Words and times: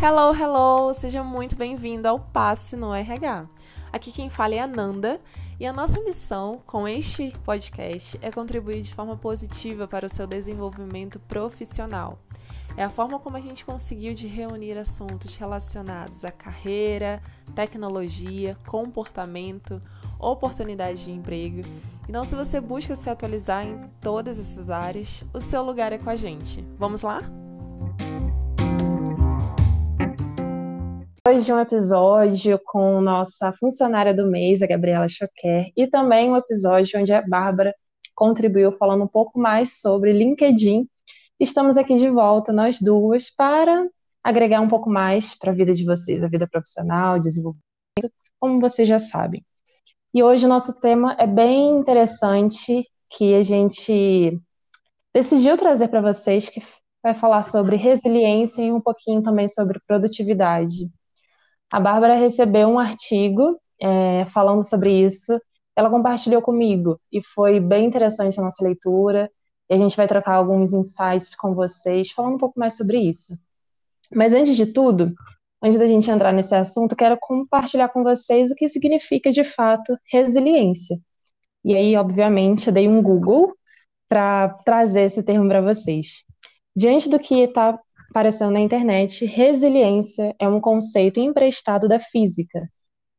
Hello, 0.00 0.32
hello! 0.32 0.94
Seja 0.94 1.24
muito 1.24 1.56
bem-vindo 1.56 2.06
ao 2.06 2.20
Passe 2.20 2.76
no 2.76 2.94
RH. 2.94 3.48
Aqui 3.92 4.12
quem 4.12 4.30
fala 4.30 4.54
é 4.54 4.60
a 4.60 4.66
Nanda 4.66 5.20
e 5.58 5.66
a 5.66 5.72
nossa 5.72 6.00
missão 6.00 6.62
com 6.64 6.86
este 6.86 7.32
podcast 7.44 8.16
é 8.22 8.30
contribuir 8.30 8.80
de 8.80 8.94
forma 8.94 9.16
positiva 9.16 9.88
para 9.88 10.06
o 10.06 10.08
seu 10.08 10.24
desenvolvimento 10.24 11.18
profissional. 11.18 12.16
É 12.76 12.84
a 12.84 12.88
forma 12.88 13.18
como 13.18 13.36
a 13.36 13.40
gente 13.40 13.64
conseguiu 13.64 14.14
de 14.14 14.28
reunir 14.28 14.78
assuntos 14.78 15.34
relacionados 15.34 16.24
à 16.24 16.30
carreira, 16.30 17.20
tecnologia, 17.52 18.56
comportamento, 18.68 19.82
oportunidade 20.16 21.06
de 21.06 21.12
emprego. 21.12 21.62
Então, 22.08 22.24
se 22.24 22.36
você 22.36 22.60
busca 22.60 22.94
se 22.94 23.10
atualizar 23.10 23.66
em 23.66 23.90
todas 24.00 24.38
essas 24.38 24.70
áreas, 24.70 25.24
o 25.34 25.40
seu 25.40 25.60
lugar 25.64 25.92
é 25.92 25.98
com 25.98 26.08
a 26.08 26.14
gente. 26.14 26.64
Vamos 26.78 27.02
lá? 27.02 27.18
Hoje 31.28 31.52
um 31.52 31.60
episódio 31.60 32.58
com 32.64 33.02
nossa 33.02 33.52
funcionária 33.52 34.14
do 34.14 34.26
mês, 34.26 34.62
a 34.62 34.66
Gabriela 34.66 35.06
Choquer, 35.06 35.70
e 35.76 35.86
também 35.86 36.30
um 36.30 36.36
episódio 36.38 36.98
onde 36.98 37.12
a 37.12 37.20
Bárbara 37.20 37.74
contribuiu 38.14 38.72
falando 38.72 39.04
um 39.04 39.06
pouco 39.06 39.38
mais 39.38 39.78
sobre 39.78 40.10
LinkedIn. 40.10 40.88
Estamos 41.38 41.76
aqui 41.76 41.96
de 41.96 42.08
volta, 42.08 42.50
nós 42.50 42.80
duas, 42.80 43.28
para 43.28 43.86
agregar 44.24 44.62
um 44.62 44.68
pouco 44.68 44.88
mais 44.88 45.38
para 45.38 45.50
a 45.50 45.54
vida 45.54 45.74
de 45.74 45.84
vocês, 45.84 46.24
a 46.24 46.28
vida 46.28 46.48
profissional, 46.48 47.18
desenvolvimento, 47.18 47.62
como 48.40 48.58
vocês 48.58 48.88
já 48.88 48.98
sabem. 48.98 49.44
E 50.14 50.22
hoje 50.22 50.46
o 50.46 50.48
nosso 50.48 50.80
tema 50.80 51.14
é 51.18 51.26
bem 51.26 51.78
interessante, 51.78 52.88
que 53.10 53.34
a 53.34 53.42
gente 53.42 54.40
decidiu 55.12 55.58
trazer 55.58 55.88
para 55.88 56.00
vocês, 56.00 56.48
que 56.48 56.62
vai 57.02 57.14
falar 57.14 57.42
sobre 57.42 57.76
resiliência 57.76 58.62
e 58.62 58.72
um 58.72 58.80
pouquinho 58.80 59.22
também 59.22 59.46
sobre 59.46 59.78
produtividade. 59.86 60.90
A 61.70 61.78
Bárbara 61.78 62.14
recebeu 62.14 62.68
um 62.68 62.78
artigo 62.78 63.58
é, 63.80 64.24
falando 64.26 64.62
sobre 64.66 65.04
isso. 65.04 65.40
Ela 65.76 65.90
compartilhou 65.90 66.42
comigo 66.42 67.00
e 67.12 67.22
foi 67.22 67.60
bem 67.60 67.86
interessante 67.86 68.40
a 68.40 68.42
nossa 68.42 68.64
leitura. 68.64 69.30
E 69.70 69.74
a 69.74 69.76
gente 69.76 69.96
vai 69.96 70.08
trocar 70.08 70.34
alguns 70.34 70.72
insights 70.72 71.34
com 71.34 71.54
vocês, 71.54 72.10
falando 72.10 72.34
um 72.34 72.38
pouco 72.38 72.58
mais 72.58 72.76
sobre 72.76 72.98
isso. 72.98 73.38
Mas 74.14 74.32
antes 74.32 74.56
de 74.56 74.66
tudo, 74.66 75.12
antes 75.62 75.78
da 75.78 75.86
gente 75.86 76.10
entrar 76.10 76.32
nesse 76.32 76.54
assunto, 76.54 76.96
quero 76.96 77.18
compartilhar 77.20 77.90
com 77.90 78.02
vocês 78.02 78.50
o 78.50 78.54
que 78.54 78.66
significa 78.68 79.30
de 79.30 79.44
fato 79.44 79.96
resiliência. 80.10 80.96
E 81.64 81.76
aí, 81.76 81.96
obviamente, 81.96 82.68
eu 82.68 82.72
dei 82.72 82.88
um 82.88 83.02
Google 83.02 83.52
para 84.08 84.48
trazer 84.64 85.02
esse 85.02 85.22
termo 85.22 85.46
para 85.46 85.60
vocês. 85.60 86.24
Diante 86.74 87.10
do 87.10 87.18
que 87.18 87.40
está 87.40 87.78
apareceu 88.10 88.50
na 88.50 88.60
internet, 88.60 89.24
resiliência 89.24 90.34
é 90.38 90.48
um 90.48 90.60
conceito 90.60 91.20
emprestado 91.20 91.86
da 91.86 92.00
física, 92.00 92.68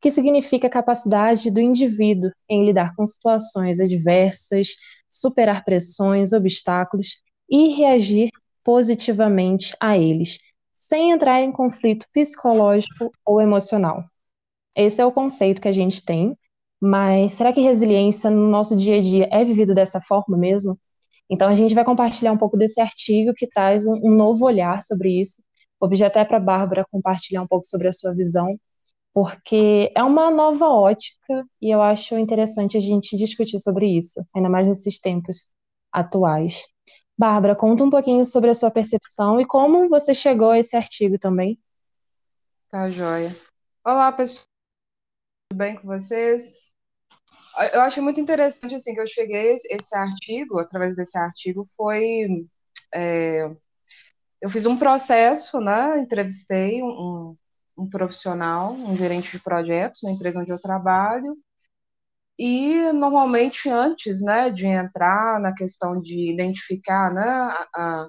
que 0.00 0.10
significa 0.10 0.66
a 0.66 0.70
capacidade 0.70 1.50
do 1.50 1.60
indivíduo 1.60 2.30
em 2.48 2.64
lidar 2.64 2.94
com 2.96 3.04
situações 3.06 3.80
adversas, 3.80 4.68
superar 5.08 5.64
pressões, 5.64 6.32
obstáculos 6.32 7.20
e 7.48 7.68
reagir 7.74 8.30
positivamente 8.64 9.74
a 9.80 9.96
eles, 9.98 10.38
sem 10.72 11.10
entrar 11.10 11.40
em 11.40 11.52
conflito 11.52 12.06
psicológico 12.12 13.10
ou 13.24 13.40
emocional. 13.40 14.04
Esse 14.74 15.00
é 15.00 15.06
o 15.06 15.12
conceito 15.12 15.60
que 15.60 15.68
a 15.68 15.72
gente 15.72 16.04
tem, 16.04 16.36
mas 16.80 17.32
será 17.32 17.52
que 17.52 17.60
resiliência 17.60 18.30
no 18.30 18.48
nosso 18.48 18.76
dia 18.76 18.96
a 18.96 19.00
dia 19.00 19.28
é 19.30 19.44
vivido 19.44 19.74
dessa 19.74 20.00
forma 20.00 20.36
mesmo? 20.36 20.78
Então, 21.30 21.48
a 21.48 21.54
gente 21.54 21.74
vai 21.74 21.84
compartilhar 21.84 22.32
um 22.32 22.38
pouco 22.38 22.56
desse 22.56 22.80
artigo 22.80 23.32
que 23.32 23.46
traz 23.46 23.86
um, 23.86 23.94
um 24.02 24.10
novo 24.10 24.44
olhar 24.44 24.82
sobre 24.82 25.20
isso. 25.20 25.42
Vou 25.80 25.88
pedir 25.88 26.04
até 26.04 26.24
para 26.24 26.38
a 26.38 26.40
Bárbara 26.40 26.84
compartilhar 26.90 27.42
um 27.42 27.46
pouco 27.46 27.64
sobre 27.64 27.88
a 27.88 27.92
sua 27.92 28.12
visão, 28.12 28.58
porque 29.14 29.92
é 29.96 30.02
uma 30.02 30.30
nova 30.30 30.66
ótica 30.66 31.46
e 31.60 31.70
eu 31.70 31.80
acho 31.80 32.18
interessante 32.18 32.76
a 32.76 32.80
gente 32.80 33.16
discutir 33.16 33.58
sobre 33.60 33.86
isso, 33.86 34.24
ainda 34.34 34.48
mais 34.48 34.68
nesses 34.68 34.98
tempos 34.98 35.48
atuais. 35.92 36.66
Bárbara, 37.16 37.54
conta 37.54 37.84
um 37.84 37.90
pouquinho 37.90 38.24
sobre 38.24 38.50
a 38.50 38.54
sua 38.54 38.70
percepção 38.70 39.40
e 39.40 39.46
como 39.46 39.88
você 39.88 40.14
chegou 40.14 40.50
a 40.50 40.58
esse 40.58 40.76
artigo 40.76 41.18
também. 41.18 41.58
Tá, 42.70 42.88
joia. 42.88 43.34
Olá, 43.84 44.12
pessoal. 44.12 44.46
Tudo 45.50 45.58
bem 45.58 45.76
com 45.76 45.86
vocês? 45.86 46.74
Eu 47.72 47.80
achei 47.80 48.02
muito 48.02 48.20
interessante 48.20 48.74
assim 48.74 48.94
que 48.94 49.00
eu 49.00 49.08
cheguei 49.08 49.56
esse 49.68 49.96
artigo, 49.96 50.58
através 50.58 50.94
desse 50.96 51.18
artigo, 51.18 51.68
foi 51.76 52.46
é, 52.94 53.50
eu 54.40 54.50
fiz 54.50 54.66
um 54.66 54.76
processo, 54.78 55.60
né? 55.60 55.98
Entrevistei 56.00 56.82
um, 56.82 57.36
um 57.76 57.88
profissional, 57.88 58.72
um 58.72 58.96
gerente 58.96 59.30
de 59.32 59.38
projetos 59.42 60.02
na 60.02 60.10
empresa 60.12 60.40
onde 60.40 60.50
eu 60.50 60.60
trabalho. 60.60 61.36
E 62.38 62.90
normalmente 62.92 63.68
antes, 63.68 64.22
né, 64.22 64.50
de 64.50 64.66
entrar 64.66 65.38
na 65.40 65.54
questão 65.54 66.00
de 66.00 66.32
identificar, 66.32 67.12
né, 67.12 67.22
a, 67.22 68.08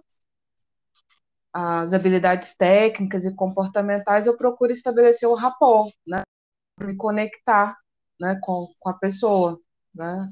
a, 1.54 1.84
as 1.84 1.94
habilidades 1.94 2.56
técnicas 2.56 3.26
e 3.26 3.36
comportamentais, 3.36 4.26
eu 4.28 4.38
procuro 4.38 4.72
estabelecer 4.72 5.28
o 5.28 5.36
rapport, 5.36 5.94
né, 6.08 6.24
me 6.80 6.96
conectar 6.96 7.78
né, 8.22 8.40
com, 8.44 8.68
com 8.80 8.90
a 8.90 8.94
pessoa, 8.94 9.60
né? 9.96 10.30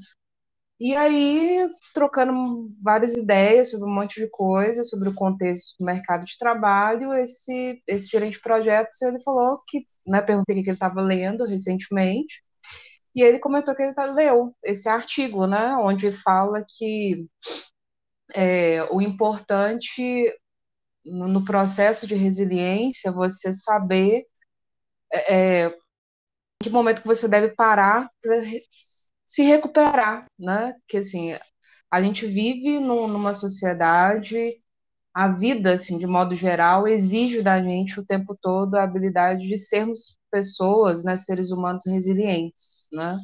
E 0.80 0.96
aí, 0.96 1.68
trocando 1.94 2.70
várias 2.82 3.14
ideias 3.14 3.70
sobre 3.70 3.86
um 3.86 3.94
monte 3.94 4.20
de 4.20 4.28
coisas, 4.30 4.88
sobre 4.88 5.10
o 5.10 5.14
contexto 5.14 5.76
do 5.78 5.84
mercado 5.84 6.24
de 6.24 6.38
trabalho, 6.38 7.12
esse, 7.12 7.82
esse 7.86 8.06
gerente 8.08 8.34
de 8.34 8.40
projetos, 8.42 9.00
ele 9.02 9.20
falou 9.22 9.60
que, 9.68 9.86
né, 10.06 10.22
perguntei 10.22 10.54
o 10.54 10.64
que 10.64 10.70
ele 10.70 10.76
estava 10.76 11.02
lendo 11.02 11.44
recentemente, 11.44 12.42
e 13.14 13.22
ele 13.22 13.38
comentou 13.40 13.74
que 13.74 13.82
ele 13.82 13.94
tá, 13.94 14.06
leu 14.06 14.54
esse 14.64 14.88
artigo, 14.88 15.46
né, 15.46 15.76
onde 15.76 16.10
fala 16.12 16.64
que 16.66 17.26
é, 18.34 18.82
o 18.90 19.00
importante 19.00 20.32
no 21.04 21.44
processo 21.44 22.06
de 22.06 22.14
resiliência, 22.14 23.12
você 23.12 23.52
saber 23.52 24.24
é, 25.12 25.64
é 25.64 25.79
que 26.62 26.68
momento 26.70 27.00
que 27.00 27.08
você 27.08 27.26
deve 27.26 27.54
parar 27.54 28.10
para 28.22 28.42
se 29.26 29.42
recuperar, 29.42 30.26
né? 30.38 30.76
Que 30.86 30.98
assim, 30.98 31.32
a 31.90 32.02
gente 32.02 32.26
vive 32.26 32.78
num, 32.78 33.08
numa 33.08 33.32
sociedade, 33.32 34.60
a 35.14 35.28
vida, 35.28 35.72
assim, 35.72 35.98
de 35.98 36.06
modo 36.06 36.36
geral, 36.36 36.86
exige 36.86 37.42
da 37.42 37.60
gente 37.62 37.98
o 37.98 38.04
tempo 38.04 38.36
todo 38.40 38.76
a 38.76 38.84
habilidade 38.84 39.48
de 39.48 39.58
sermos 39.58 40.18
pessoas, 40.30 41.02
né, 41.04 41.16
seres 41.16 41.50
humanos 41.50 41.84
resilientes, 41.86 42.88
né? 42.92 43.18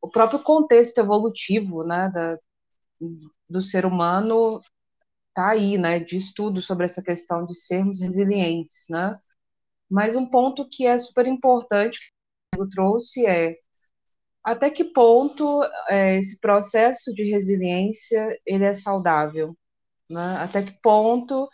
O 0.00 0.08
próprio 0.10 0.38
contexto 0.40 0.98
evolutivo, 0.98 1.82
né, 1.84 2.10
da, 2.10 2.38
do 3.48 3.62
ser 3.62 3.86
humano 3.86 4.60
tá 5.34 5.50
aí, 5.50 5.78
né, 5.78 6.00
de 6.00 6.16
estudo 6.16 6.62
sobre 6.62 6.84
essa 6.84 7.02
questão 7.02 7.46
de 7.46 7.54
sermos 7.54 8.00
resilientes, 8.00 8.86
né? 8.90 9.18
Mas 9.90 10.16
um 10.16 10.26
ponto 10.26 10.68
que 10.68 10.86
é 10.86 10.98
super 10.98 11.26
importante 11.26 11.98
trouxe 12.70 13.26
é 13.26 13.56
até 14.42 14.70
que 14.70 14.84
ponto 14.84 15.62
é, 15.88 16.18
esse 16.18 16.38
processo 16.38 17.12
de 17.12 17.24
resiliência 17.30 18.38
ele 18.46 18.64
é 18.64 18.72
saudável, 18.72 19.56
né? 20.08 20.36
Até 20.38 20.62
que 20.62 20.72
ponto 20.80 21.48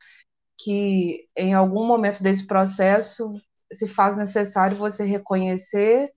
que 0.58 1.26
em 1.36 1.54
algum 1.54 1.86
momento 1.86 2.22
desse 2.22 2.46
processo 2.46 3.34
se 3.72 3.88
faz 3.88 4.16
necessário 4.18 4.76
você 4.76 5.04
reconhecer 5.04 6.12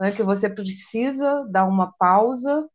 né, 0.00 0.12
que 0.12 0.22
você 0.22 0.48
precisa 0.48 1.44
dar 1.50 1.66
uma 1.66 1.92
pausa 1.92 2.68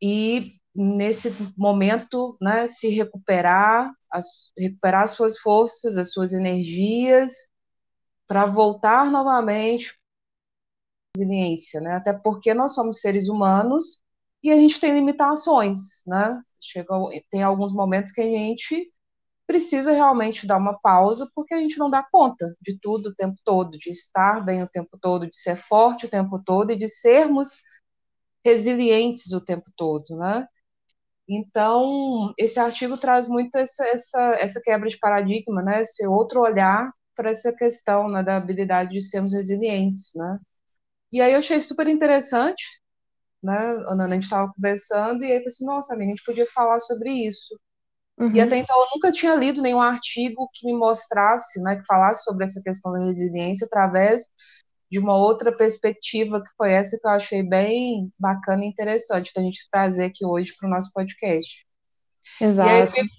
e 0.00 0.54
nesse 0.74 1.30
momento 1.56 2.36
né, 2.40 2.66
se 2.68 2.88
recuperar, 2.88 3.92
as, 4.10 4.52
recuperar 4.58 5.04
as 5.04 5.10
suas 5.12 5.38
forças, 5.38 5.98
as 5.98 6.12
suas 6.12 6.32
energias 6.32 7.32
para 8.26 8.46
voltar 8.46 9.10
novamente 9.10 9.99
resiliência, 11.16 11.80
né? 11.80 11.96
Até 11.96 12.12
porque 12.12 12.54
nós 12.54 12.74
somos 12.74 13.00
seres 13.00 13.28
humanos 13.28 14.02
e 14.42 14.50
a 14.50 14.56
gente 14.56 14.80
tem 14.80 14.94
limitações, 14.94 16.02
né? 16.06 16.40
Chega, 16.60 16.94
tem 17.30 17.42
alguns 17.42 17.72
momentos 17.72 18.12
que 18.12 18.20
a 18.20 18.24
gente 18.24 18.92
precisa 19.46 19.92
realmente 19.92 20.46
dar 20.46 20.58
uma 20.58 20.78
pausa 20.78 21.28
porque 21.34 21.54
a 21.54 21.58
gente 21.58 21.76
não 21.78 21.90
dá 21.90 22.02
conta 22.02 22.54
de 22.60 22.78
tudo 22.80 23.08
o 23.08 23.14
tempo 23.14 23.36
todo, 23.44 23.78
de 23.78 23.90
estar 23.90 24.44
bem 24.44 24.62
o 24.62 24.68
tempo 24.68 24.96
todo, 25.00 25.26
de 25.28 25.36
ser 25.36 25.56
forte 25.56 26.06
o 26.06 26.08
tempo 26.08 26.40
todo 26.42 26.70
e 26.72 26.78
de 26.78 26.88
sermos 26.88 27.60
resilientes 28.44 29.32
o 29.32 29.44
tempo 29.44 29.70
todo, 29.76 30.16
né? 30.16 30.46
Então, 31.28 32.32
esse 32.38 32.58
artigo 32.58 32.96
traz 32.98 33.28
muito 33.28 33.56
essa, 33.56 33.86
essa, 33.86 34.20
essa 34.40 34.60
quebra 34.60 34.88
de 34.88 34.98
paradigma, 34.98 35.62
né? 35.62 35.82
Esse 35.82 36.06
outro 36.06 36.40
olhar 36.40 36.92
para 37.14 37.30
essa 37.30 37.52
questão 37.52 38.08
né, 38.08 38.22
da 38.22 38.36
habilidade 38.36 38.90
de 38.92 39.02
sermos 39.02 39.32
resilientes, 39.34 40.12
né? 40.16 40.38
E 41.12 41.20
aí 41.20 41.32
eu 41.32 41.40
achei 41.40 41.60
super 41.60 41.88
interessante, 41.88 42.62
né? 43.42 43.56
A 43.86 43.94
Nana, 43.94 44.06
a 44.06 44.14
gente 44.14 44.24
estava 44.24 44.52
conversando, 44.52 45.22
e 45.22 45.26
aí 45.26 45.32
eu 45.32 45.38
falei 45.38 45.46
assim, 45.46 45.66
nossa, 45.66 45.94
amiga, 45.94 46.12
a 46.12 46.16
gente 46.16 46.24
podia 46.24 46.46
falar 46.46 46.80
sobre 46.80 47.10
isso. 47.10 47.54
Uhum. 48.18 48.32
E 48.32 48.40
até 48.40 48.58
então 48.58 48.78
eu 48.78 48.88
nunca 48.94 49.10
tinha 49.10 49.34
lido 49.34 49.62
nenhum 49.62 49.80
artigo 49.80 50.48
que 50.52 50.66
me 50.66 50.74
mostrasse, 50.74 51.60
né, 51.62 51.76
que 51.76 51.86
falasse 51.86 52.22
sobre 52.22 52.44
essa 52.44 52.60
questão 52.62 52.92
da 52.92 53.04
resiliência 53.04 53.66
através 53.66 54.24
de 54.90 54.98
uma 54.98 55.16
outra 55.16 55.56
perspectiva, 55.56 56.42
que 56.42 56.50
foi 56.56 56.72
essa 56.72 56.98
que 56.98 57.06
eu 57.06 57.12
achei 57.12 57.42
bem 57.42 58.12
bacana 58.18 58.64
e 58.64 58.68
interessante 58.68 59.32
da 59.34 59.40
gente 59.40 59.66
trazer 59.70 60.06
aqui 60.06 60.26
hoje 60.26 60.52
para 60.58 60.66
o 60.66 60.70
nosso 60.70 60.92
podcast. 60.92 61.64
Exato. 62.40 62.68
E 62.68 62.72
aí, 62.72 62.80
eu 62.80 62.90
queria, 62.90 63.10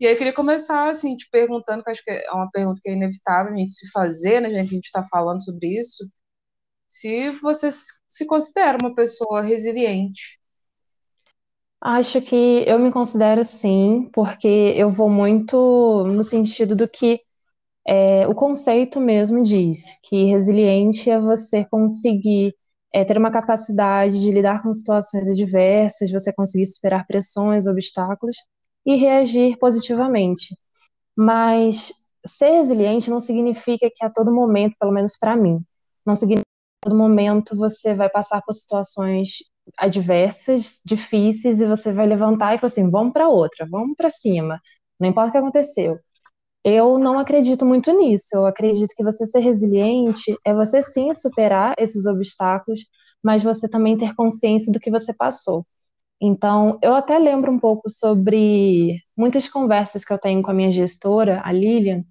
e 0.00 0.06
aí 0.06 0.12
eu 0.12 0.18
queria 0.18 0.32
começar, 0.32 0.90
assim, 0.90 1.16
te 1.16 1.28
perguntando, 1.30 1.82
que 1.82 1.90
acho 1.90 2.04
que 2.04 2.10
é 2.10 2.30
uma 2.32 2.50
pergunta 2.50 2.80
que 2.82 2.90
é 2.90 2.92
inevitável 2.92 3.54
a 3.54 3.56
gente 3.56 3.72
se 3.72 3.90
fazer, 3.90 4.40
né, 4.40 4.50
já 4.50 4.56
que 4.56 4.60
a 4.60 4.64
gente 4.64 4.84
está 4.84 5.06
falando 5.08 5.42
sobre 5.42 5.68
isso, 5.80 6.04
se 6.92 7.30
você 7.40 7.70
se 8.06 8.26
considera 8.26 8.76
uma 8.82 8.94
pessoa 8.94 9.40
resiliente. 9.40 10.20
Acho 11.80 12.20
que 12.20 12.64
eu 12.66 12.78
me 12.78 12.92
considero 12.92 13.42
sim, 13.42 14.10
porque 14.12 14.46
eu 14.76 14.90
vou 14.90 15.08
muito 15.08 16.04
no 16.06 16.22
sentido 16.22 16.76
do 16.76 16.86
que 16.86 17.20
é, 17.88 18.28
o 18.28 18.34
conceito 18.34 19.00
mesmo 19.00 19.42
diz, 19.42 19.98
que 20.02 20.26
resiliente 20.26 21.10
é 21.10 21.18
você 21.18 21.64
conseguir 21.64 22.54
é, 22.92 23.04
ter 23.06 23.16
uma 23.16 23.32
capacidade 23.32 24.20
de 24.20 24.30
lidar 24.30 24.62
com 24.62 24.70
situações 24.70 25.30
adversas, 25.30 26.12
você 26.12 26.30
conseguir 26.30 26.66
superar 26.66 27.06
pressões, 27.06 27.66
obstáculos 27.66 28.36
e 28.84 28.96
reagir 28.96 29.56
positivamente. 29.58 30.54
Mas 31.16 31.90
ser 32.24 32.50
resiliente 32.50 33.08
não 33.08 33.18
significa 33.18 33.90
que 33.92 34.04
a 34.04 34.10
todo 34.10 34.30
momento, 34.30 34.76
pelo 34.78 34.92
menos 34.92 35.16
para 35.18 35.34
mim, 35.34 35.58
não 36.06 36.14
significa 36.14 36.51
todo 36.82 36.96
momento 36.96 37.56
você 37.56 37.94
vai 37.94 38.10
passar 38.10 38.42
por 38.42 38.52
situações 38.52 39.36
adversas, 39.78 40.80
difíceis, 40.84 41.60
e 41.60 41.66
você 41.66 41.92
vai 41.92 42.06
levantar 42.06 42.54
e 42.54 42.58
falar 42.58 42.66
assim: 42.66 42.90
vamos 42.90 43.12
para 43.12 43.28
outra, 43.28 43.66
vamos 43.70 43.96
para 43.96 44.10
cima, 44.10 44.60
não 45.00 45.08
importa 45.08 45.30
o 45.30 45.32
que 45.32 45.38
aconteceu. 45.38 45.98
Eu 46.64 46.98
não 46.98 47.18
acredito 47.18 47.66
muito 47.66 47.92
nisso. 47.92 48.28
Eu 48.34 48.46
acredito 48.46 48.94
que 48.96 49.04
você 49.04 49.26
ser 49.26 49.40
resiliente 49.40 50.36
é 50.44 50.54
você 50.54 50.82
sim 50.82 51.12
superar 51.14 51.74
esses 51.78 52.06
obstáculos, 52.06 52.80
mas 53.22 53.42
você 53.42 53.68
também 53.68 53.98
ter 53.98 54.14
consciência 54.14 54.72
do 54.72 54.80
que 54.80 54.90
você 54.90 55.14
passou. 55.14 55.66
Então, 56.20 56.78
eu 56.82 56.94
até 56.94 57.18
lembro 57.18 57.52
um 57.52 57.58
pouco 57.58 57.90
sobre 57.90 58.96
muitas 59.16 59.48
conversas 59.48 60.04
que 60.04 60.12
eu 60.12 60.18
tenho 60.18 60.42
com 60.42 60.50
a 60.52 60.54
minha 60.54 60.70
gestora, 60.72 61.42
a 61.44 61.52
Lilian, 61.52 62.04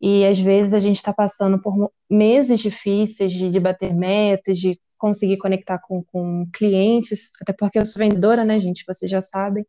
e 0.00 0.24
às 0.24 0.38
vezes 0.38 0.74
a 0.74 0.78
gente 0.78 0.96
está 0.96 1.12
passando 1.12 1.60
por 1.60 1.92
meses 2.08 2.60
difíceis 2.60 3.32
de, 3.32 3.50
de, 3.50 3.60
bater 3.60 3.94
metas, 3.94 4.58
de 4.58 4.80
conseguir 4.98 5.36
conectar 5.38 5.78
com, 5.78 6.02
com 6.04 6.46
clientes, 6.54 7.30
até 7.40 7.52
porque 7.52 7.78
eu 7.78 7.84
sou 7.86 8.00
vendedora, 8.00 8.44
né, 8.44 8.58
gente? 8.58 8.84
Vocês 8.86 9.10
já 9.10 9.20
sabem. 9.20 9.66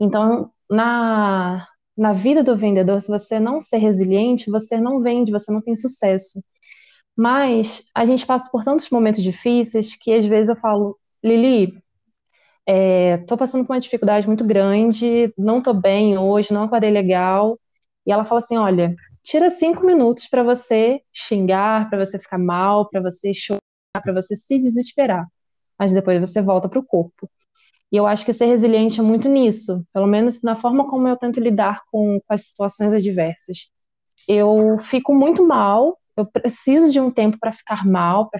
Então, 0.00 0.50
na, 0.70 1.66
na 1.96 2.12
vida 2.12 2.42
do 2.42 2.56
vendedor, 2.56 3.00
se 3.00 3.08
você 3.08 3.40
não 3.40 3.60
ser 3.60 3.78
resiliente, 3.78 4.50
você 4.50 4.78
não 4.80 5.00
vende, 5.00 5.32
você 5.32 5.52
não 5.52 5.60
tem 5.62 5.76
sucesso. 5.76 6.42
Mas 7.16 7.84
a 7.94 8.04
gente 8.04 8.26
passa 8.26 8.50
por 8.50 8.64
tantos 8.64 8.90
momentos 8.90 9.22
difíceis 9.22 9.96
que 9.96 10.12
às 10.12 10.24
vezes 10.26 10.48
eu 10.48 10.56
falo, 10.56 10.96
Lili, 11.22 11.74
estou 12.66 13.36
é, 13.36 13.38
passando 13.38 13.64
por 13.64 13.74
uma 13.74 13.80
dificuldade 13.80 14.26
muito 14.26 14.44
grande, 14.44 15.32
não 15.36 15.58
estou 15.58 15.74
bem 15.74 16.18
hoje, 16.18 16.52
não 16.52 16.64
acordei 16.64 16.90
legal. 16.90 17.58
E 18.06 18.12
ela 18.12 18.24
fala 18.24 18.38
assim: 18.38 18.56
olha, 18.56 18.94
tira 19.28 19.50
cinco 19.50 19.84
minutos 19.84 20.26
para 20.26 20.42
você 20.42 21.02
xingar, 21.12 21.90
para 21.90 22.02
você 22.04 22.18
ficar 22.18 22.38
mal, 22.38 22.88
para 22.88 23.02
você 23.02 23.34
chorar, 23.34 23.60
para 24.02 24.14
você 24.14 24.34
se 24.34 24.58
desesperar. 24.58 25.26
Mas 25.78 25.92
depois 25.92 26.18
você 26.18 26.40
volta 26.40 26.66
para 26.66 26.78
o 26.78 26.84
corpo. 26.84 27.30
E 27.92 27.96
eu 27.96 28.06
acho 28.06 28.24
que 28.24 28.32
ser 28.32 28.46
resiliente 28.46 29.00
é 29.00 29.02
muito 29.02 29.28
nisso, 29.28 29.86
pelo 29.92 30.06
menos 30.06 30.42
na 30.42 30.56
forma 30.56 30.88
como 30.88 31.06
eu 31.08 31.16
tento 31.16 31.40
lidar 31.40 31.82
com, 31.90 32.20
com 32.26 32.34
as 32.34 32.48
situações 32.48 32.94
adversas. 32.94 33.68
Eu 34.26 34.78
fico 34.80 35.14
muito 35.14 35.46
mal, 35.46 35.98
eu 36.16 36.24
preciso 36.26 36.90
de 36.90 36.98
um 37.00 37.10
tempo 37.10 37.38
para 37.38 37.52
ficar 37.52 37.86
mal, 37.86 38.30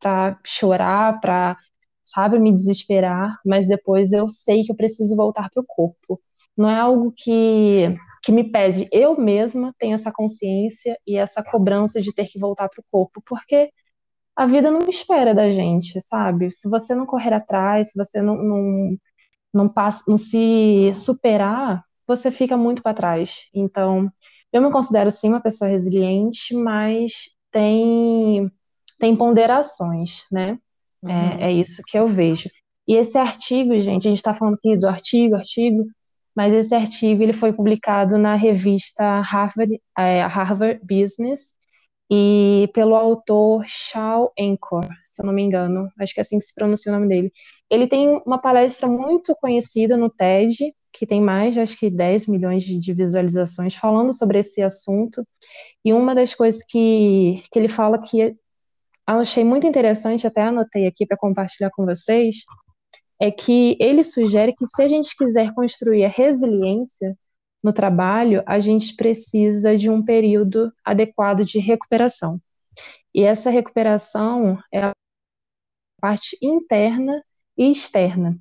para 0.00 0.38
chorar, 0.46 1.20
para, 1.20 1.58
sabe, 2.04 2.38
me 2.38 2.52
desesperar, 2.52 3.38
mas 3.44 3.68
depois 3.68 4.12
eu 4.12 4.28
sei 4.28 4.64
que 4.64 4.72
eu 4.72 4.76
preciso 4.76 5.14
voltar 5.14 5.50
para 5.50 5.62
o 5.62 5.66
corpo. 5.66 6.20
Não 6.58 6.68
é 6.68 6.78
algo 6.78 7.12
que 7.16 7.94
que 8.22 8.32
me 8.32 8.44
pede, 8.44 8.88
eu 8.92 9.18
mesma 9.18 9.72
tenho 9.78 9.94
essa 9.94 10.12
consciência 10.12 10.98
e 11.06 11.16
essa 11.16 11.42
cobrança 11.42 12.00
de 12.00 12.12
ter 12.12 12.26
que 12.26 12.38
voltar 12.38 12.68
para 12.68 12.80
o 12.80 12.84
corpo, 12.90 13.22
porque 13.26 13.70
a 14.36 14.46
vida 14.46 14.70
não 14.70 14.88
espera 14.88 15.34
da 15.34 15.50
gente, 15.50 16.00
sabe? 16.00 16.50
Se 16.52 16.68
você 16.68 16.94
não 16.94 17.06
correr 17.06 17.32
atrás, 17.32 17.92
se 17.92 17.98
você 17.98 18.22
não, 18.22 18.36
não, 18.36 18.96
não, 19.54 19.68
passa, 19.68 20.04
não 20.08 20.16
se 20.16 20.92
superar, 20.94 21.82
você 22.06 22.30
fica 22.30 22.56
muito 22.56 22.82
para 22.82 22.94
trás. 22.94 23.46
Então, 23.54 24.10
eu 24.52 24.62
me 24.62 24.70
considero 24.70 25.10
sim 25.10 25.28
uma 25.28 25.40
pessoa 25.40 25.70
resiliente, 25.70 26.54
mas 26.54 27.30
tem, 27.50 28.50
tem 29.00 29.16
ponderações, 29.16 30.22
né? 30.30 30.58
É, 31.04 31.06
uhum. 31.06 31.12
É, 31.12 31.42
é 31.44 31.52
isso 31.52 31.82
que 31.86 31.98
eu 31.98 32.08
vejo. 32.08 32.48
E 32.86 32.94
esse 32.94 33.18
artigo, 33.18 33.78
gente, 33.78 34.06
a 34.06 34.10
gente 34.10 34.18
está 34.18 34.34
falando 34.34 34.54
aqui 34.54 34.76
do 34.76 34.88
artigo, 34.88 35.34
artigo, 35.36 35.84
mas 36.38 36.54
esse 36.54 36.72
artigo 36.72 37.20
ele 37.20 37.32
foi 37.32 37.52
publicado 37.52 38.16
na 38.16 38.36
revista 38.36 39.20
Harvard, 39.22 39.82
é, 39.98 40.22
Harvard 40.22 40.80
Business 40.84 41.54
e 42.08 42.70
pelo 42.72 42.94
autor 42.94 43.64
Shao 43.66 44.32
Enkor, 44.38 44.86
se 45.02 45.20
eu 45.20 45.26
não 45.26 45.32
me 45.32 45.42
engano, 45.42 45.90
acho 45.98 46.14
que 46.14 46.20
é 46.20 46.22
assim 46.22 46.38
que 46.38 46.44
se 46.44 46.54
pronuncia 46.54 46.92
o 46.92 46.94
nome 46.94 47.08
dele. 47.08 47.32
Ele 47.68 47.88
tem 47.88 48.22
uma 48.24 48.38
palestra 48.40 48.86
muito 48.86 49.34
conhecida 49.40 49.96
no 49.96 50.08
TED, 50.08 50.72
que 50.92 51.04
tem 51.04 51.20
mais, 51.20 51.58
acho 51.58 51.76
que 51.76 51.90
10 51.90 52.28
milhões 52.28 52.62
de 52.62 52.94
visualizações, 52.94 53.74
falando 53.74 54.16
sobre 54.16 54.38
esse 54.38 54.62
assunto. 54.62 55.26
E 55.84 55.92
uma 55.92 56.14
das 56.14 56.36
coisas 56.36 56.62
que, 56.62 57.42
que 57.50 57.58
ele 57.58 57.68
fala 57.68 58.00
que 58.00 58.36
achei 59.04 59.42
muito 59.42 59.66
interessante, 59.66 60.24
até 60.24 60.42
anotei 60.42 60.86
aqui 60.86 61.04
para 61.04 61.16
compartilhar 61.16 61.70
com 61.74 61.84
vocês, 61.84 62.44
é 63.20 63.30
que 63.30 63.76
ele 63.80 64.02
sugere 64.02 64.54
que 64.54 64.66
se 64.66 64.82
a 64.82 64.88
gente 64.88 65.16
quiser 65.16 65.52
construir 65.52 66.04
a 66.04 66.08
resiliência 66.08 67.16
no 67.62 67.72
trabalho, 67.72 68.42
a 68.46 68.58
gente 68.60 68.94
precisa 68.94 69.76
de 69.76 69.90
um 69.90 70.04
período 70.04 70.72
adequado 70.84 71.44
de 71.44 71.58
recuperação. 71.58 72.40
E 73.12 73.24
essa 73.24 73.50
recuperação 73.50 74.58
é 74.72 74.84
a 74.84 74.92
parte 76.00 76.38
interna 76.40 77.22
e 77.56 77.70
externa. 77.70 78.38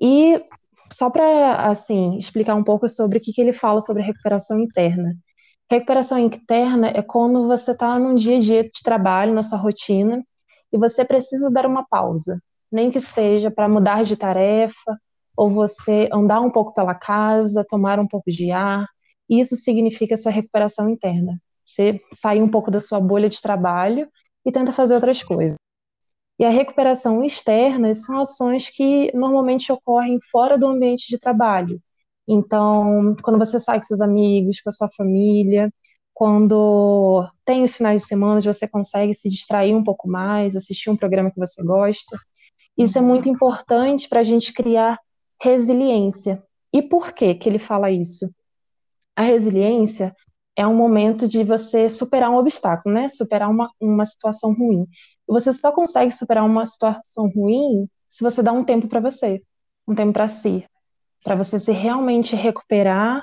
E 0.00 0.40
só 0.92 1.10
para 1.10 1.68
assim 1.68 2.16
explicar 2.16 2.54
um 2.54 2.62
pouco 2.62 2.88
sobre 2.88 3.18
o 3.18 3.20
que, 3.20 3.32
que 3.32 3.40
ele 3.40 3.52
fala 3.52 3.80
sobre 3.80 4.02
recuperação 4.02 4.60
interna. 4.60 5.16
Recuperação 5.68 6.18
interna 6.18 6.88
é 6.88 7.02
quando 7.02 7.48
você 7.48 7.72
está 7.72 7.98
num 7.98 8.14
dia 8.14 8.36
a 8.36 8.40
dia 8.40 8.62
de 8.62 8.82
trabalho, 8.84 9.34
na 9.34 9.42
sua 9.42 9.58
rotina, 9.58 10.22
e 10.72 10.78
você 10.78 11.04
precisa 11.04 11.50
dar 11.50 11.66
uma 11.66 11.84
pausa 11.88 12.40
nem 12.72 12.90
que 12.90 13.00
seja 13.00 13.50
para 13.50 13.68
mudar 13.68 14.04
de 14.04 14.16
tarefa, 14.16 14.96
ou 15.36 15.50
você 15.50 16.08
andar 16.12 16.40
um 16.40 16.50
pouco 16.50 16.74
pela 16.74 16.94
casa, 16.94 17.64
tomar 17.68 17.98
um 18.00 18.06
pouco 18.06 18.30
de 18.30 18.50
ar. 18.50 18.86
Isso 19.28 19.56
significa 19.56 20.16
sua 20.16 20.32
recuperação 20.32 20.88
interna. 20.90 21.40
Você 21.62 22.00
sair 22.12 22.42
um 22.42 22.48
pouco 22.50 22.70
da 22.70 22.80
sua 22.80 23.00
bolha 23.00 23.28
de 23.28 23.40
trabalho 23.40 24.08
e 24.44 24.52
tenta 24.52 24.72
fazer 24.72 24.94
outras 24.94 25.22
coisas. 25.22 25.56
E 26.38 26.44
a 26.44 26.50
recuperação 26.50 27.22
externa 27.24 27.94
são 27.94 28.20
ações 28.20 28.68
que 28.70 29.12
normalmente 29.16 29.70
ocorrem 29.70 30.18
fora 30.30 30.58
do 30.58 30.66
ambiente 30.66 31.08
de 31.08 31.18
trabalho. 31.18 31.80
Então, 32.28 33.14
quando 33.22 33.38
você 33.38 33.60
sai 33.60 33.78
com 33.78 33.84
seus 33.84 34.00
amigos, 34.00 34.60
com 34.60 34.68
a 34.70 34.72
sua 34.72 34.88
família, 34.96 35.70
quando 36.14 37.28
tem 37.44 37.62
os 37.62 37.76
finais 37.76 38.02
de 38.02 38.06
semana, 38.08 38.40
você 38.40 38.68
consegue 38.68 39.14
se 39.14 39.28
distrair 39.28 39.74
um 39.74 39.84
pouco 39.84 40.08
mais, 40.08 40.56
assistir 40.56 40.90
um 40.90 40.96
programa 40.96 41.30
que 41.30 41.38
você 41.38 41.62
gosta. 41.64 42.18
Isso 42.76 42.98
é 42.98 43.00
muito 43.00 43.28
importante 43.28 44.08
para 44.08 44.20
a 44.20 44.24
gente 44.24 44.52
criar 44.52 44.98
resiliência. 45.40 46.42
E 46.72 46.82
por 46.82 47.12
que 47.12 47.34
que 47.34 47.48
ele 47.48 47.58
fala 47.58 47.90
isso? 47.90 48.32
A 49.14 49.22
resiliência 49.22 50.14
é 50.56 50.66
um 50.66 50.74
momento 50.74 51.28
de 51.28 51.42
você 51.44 51.88
superar 51.88 52.30
um 52.30 52.36
obstáculo, 52.36 52.94
né? 52.94 53.08
Superar 53.08 53.50
uma, 53.50 53.70
uma 53.80 54.06
situação 54.06 54.54
ruim. 54.54 54.86
E 55.28 55.32
você 55.32 55.52
só 55.52 55.72
consegue 55.72 56.12
superar 56.12 56.44
uma 56.44 56.64
situação 56.66 57.30
ruim 57.34 57.88
se 58.08 58.22
você 58.22 58.42
dá 58.42 58.52
um 58.52 58.64
tempo 58.64 58.88
para 58.88 59.00
você, 59.00 59.42
um 59.88 59.94
tempo 59.94 60.12
para 60.12 60.28
si, 60.28 60.64
para 61.24 61.34
você 61.34 61.58
se 61.58 61.72
realmente 61.72 62.36
recuperar 62.36 63.22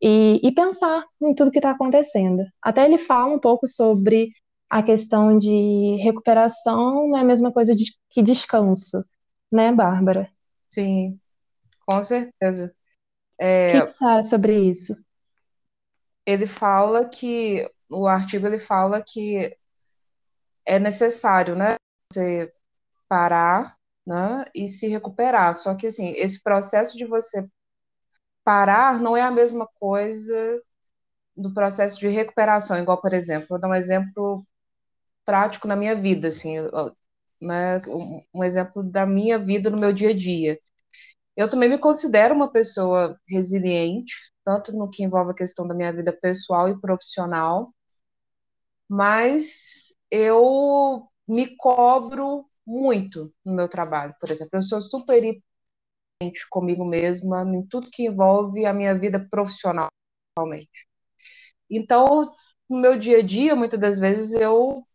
e, 0.00 0.40
e 0.42 0.52
pensar 0.52 1.04
em 1.20 1.34
tudo 1.34 1.50
que 1.50 1.58
está 1.58 1.70
acontecendo. 1.70 2.44
Até 2.62 2.84
ele 2.84 2.98
fala 2.98 3.34
um 3.34 3.38
pouco 3.38 3.66
sobre 3.66 4.30
a 4.68 4.82
questão 4.82 5.36
de 5.36 5.96
recuperação 6.02 7.08
não 7.08 7.16
é 7.16 7.20
a 7.20 7.24
mesma 7.24 7.52
coisa 7.52 7.74
de, 7.74 7.92
que 8.10 8.22
descanso, 8.22 9.02
né, 9.50 9.72
Bárbara? 9.72 10.30
Sim, 10.70 11.18
com 11.86 12.02
certeza. 12.02 12.74
É, 13.38 13.68
o 13.68 13.84
que, 13.84 13.92
que 13.92 14.04
acha 14.04 14.22
sobre 14.22 14.58
isso? 14.58 14.94
Ele 16.26 16.46
fala 16.46 17.08
que, 17.08 17.70
o 17.88 18.06
artigo 18.06 18.46
ele 18.46 18.58
fala 18.58 19.02
que 19.02 19.56
é 20.66 20.78
necessário, 20.78 21.56
né, 21.56 21.76
você 22.12 22.52
parar, 23.08 23.74
né, 24.06 24.44
e 24.54 24.68
se 24.68 24.86
recuperar. 24.86 25.54
Só 25.54 25.74
que, 25.74 25.86
assim, 25.86 26.12
esse 26.16 26.42
processo 26.42 26.96
de 26.96 27.06
você 27.06 27.48
parar 28.44 29.00
não 29.00 29.16
é 29.16 29.22
a 29.22 29.30
mesma 29.30 29.66
coisa 29.78 30.62
do 31.34 31.54
processo 31.54 31.98
de 31.98 32.08
recuperação, 32.08 32.76
igual, 32.78 33.00
por 33.00 33.14
exemplo, 33.14 33.46
vou 33.48 33.60
dar 33.60 33.68
um 33.68 33.74
exemplo 33.74 34.44
prático 35.28 35.68
na 35.68 35.76
minha 35.76 35.94
vida, 35.94 36.28
assim, 36.28 36.54
né, 37.38 37.82
um 38.34 38.42
exemplo 38.42 38.82
da 38.82 39.04
minha 39.04 39.38
vida 39.38 39.68
no 39.68 39.76
meu 39.76 39.92
dia 39.92 40.08
a 40.08 40.16
dia. 40.16 40.58
Eu 41.36 41.50
também 41.50 41.68
me 41.68 41.78
considero 41.78 42.34
uma 42.34 42.50
pessoa 42.50 43.14
resiliente, 43.28 44.14
tanto 44.42 44.72
no 44.72 44.88
que 44.88 45.04
envolve 45.04 45.32
a 45.32 45.34
questão 45.34 45.68
da 45.68 45.74
minha 45.74 45.92
vida 45.92 46.14
pessoal 46.14 46.70
e 46.70 46.80
profissional, 46.80 47.74
mas 48.88 49.94
eu 50.10 51.06
me 51.28 51.54
cobro 51.58 52.46
muito 52.66 53.30
no 53.44 53.52
meu 53.52 53.68
trabalho, 53.68 54.14
por 54.18 54.30
exemplo. 54.30 54.58
Eu 54.58 54.62
sou 54.62 54.80
super 54.80 55.22
comigo 56.48 56.86
mesma 56.86 57.42
em 57.42 57.66
tudo 57.66 57.90
que 57.92 58.06
envolve 58.06 58.64
a 58.64 58.72
minha 58.72 58.98
vida 58.98 59.28
profissional, 59.30 59.88
realmente. 60.38 60.88
Então, 61.70 62.26
no 62.68 62.78
meu 62.78 62.98
dia 62.98 63.18
a 63.18 63.22
dia, 63.22 63.54
muitas 63.54 63.78
das 63.78 63.98
vezes 63.98 64.32
eu 64.32 64.87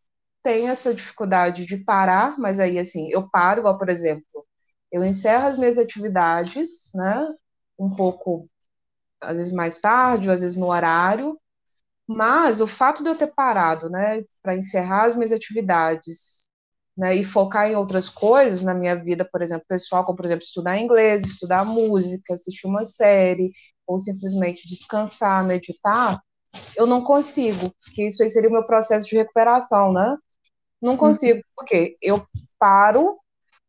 tenho 0.44 0.70
essa 0.70 0.94
dificuldade 0.94 1.66
de 1.66 1.78
parar, 1.78 2.38
mas 2.38 2.60
aí, 2.60 2.78
assim, 2.78 3.10
eu 3.10 3.30
paro, 3.30 3.62
igual, 3.62 3.78
por 3.78 3.90
exemplo, 3.90 4.46
eu 4.92 5.04
encerro 5.04 5.48
as 5.48 5.58
minhas 5.58 5.78
atividades, 5.78 6.92
né, 6.94 7.28
um 7.80 7.90
pouco, 7.90 8.48
às 9.22 9.38
vezes 9.38 9.54
mais 9.54 9.80
tarde, 9.80 10.30
às 10.30 10.42
vezes 10.42 10.58
no 10.58 10.68
horário, 10.68 11.40
mas 12.08 12.62
o 12.62 12.68
fato 12.68 13.04
de 13.04 13.10
eu 13.10 13.16
ter 13.16 13.34
parado, 13.34 13.90
né, 13.90 14.24
para 14.42 14.56
encerrar 14.56 15.06
as 15.06 15.16
minhas 15.16 15.32
atividades, 15.32 16.50
né, 16.96 17.16
e 17.16 17.24
focar 17.24 17.70
em 17.70 17.76
outras 17.76 18.08
coisas 18.08 18.62
na 18.62 18.74
minha 18.74 18.96
vida, 18.96 19.28
por 19.32 19.42
exemplo, 19.42 19.66
pessoal, 19.68 20.06
como 20.06 20.16
por 20.18 20.26
exemplo 20.26 20.44
estudar 20.44 20.78
inglês, 20.78 21.24
estudar 21.24 21.66
música, 21.66 22.34
assistir 22.34 22.68
uma 22.68 22.86
série, 22.86 23.50
ou 23.88 23.98
simplesmente 23.98 24.68
descansar, 24.68 25.44
meditar, 25.46 26.22
eu 26.78 26.86
não 26.86 27.04
consigo, 27.04 27.74
porque 27.84 28.08
isso 28.08 28.22
aí 28.24 28.30
seria 28.30 28.50
o 28.50 28.54
meu 28.54 28.64
processo 28.64 29.08
de 29.08 29.16
recuperação, 29.16 29.92
né? 29.92 30.18
Não 30.84 30.98
consigo, 30.98 31.42
porque 31.56 31.98
eu 32.02 32.28
paro, 32.60 33.18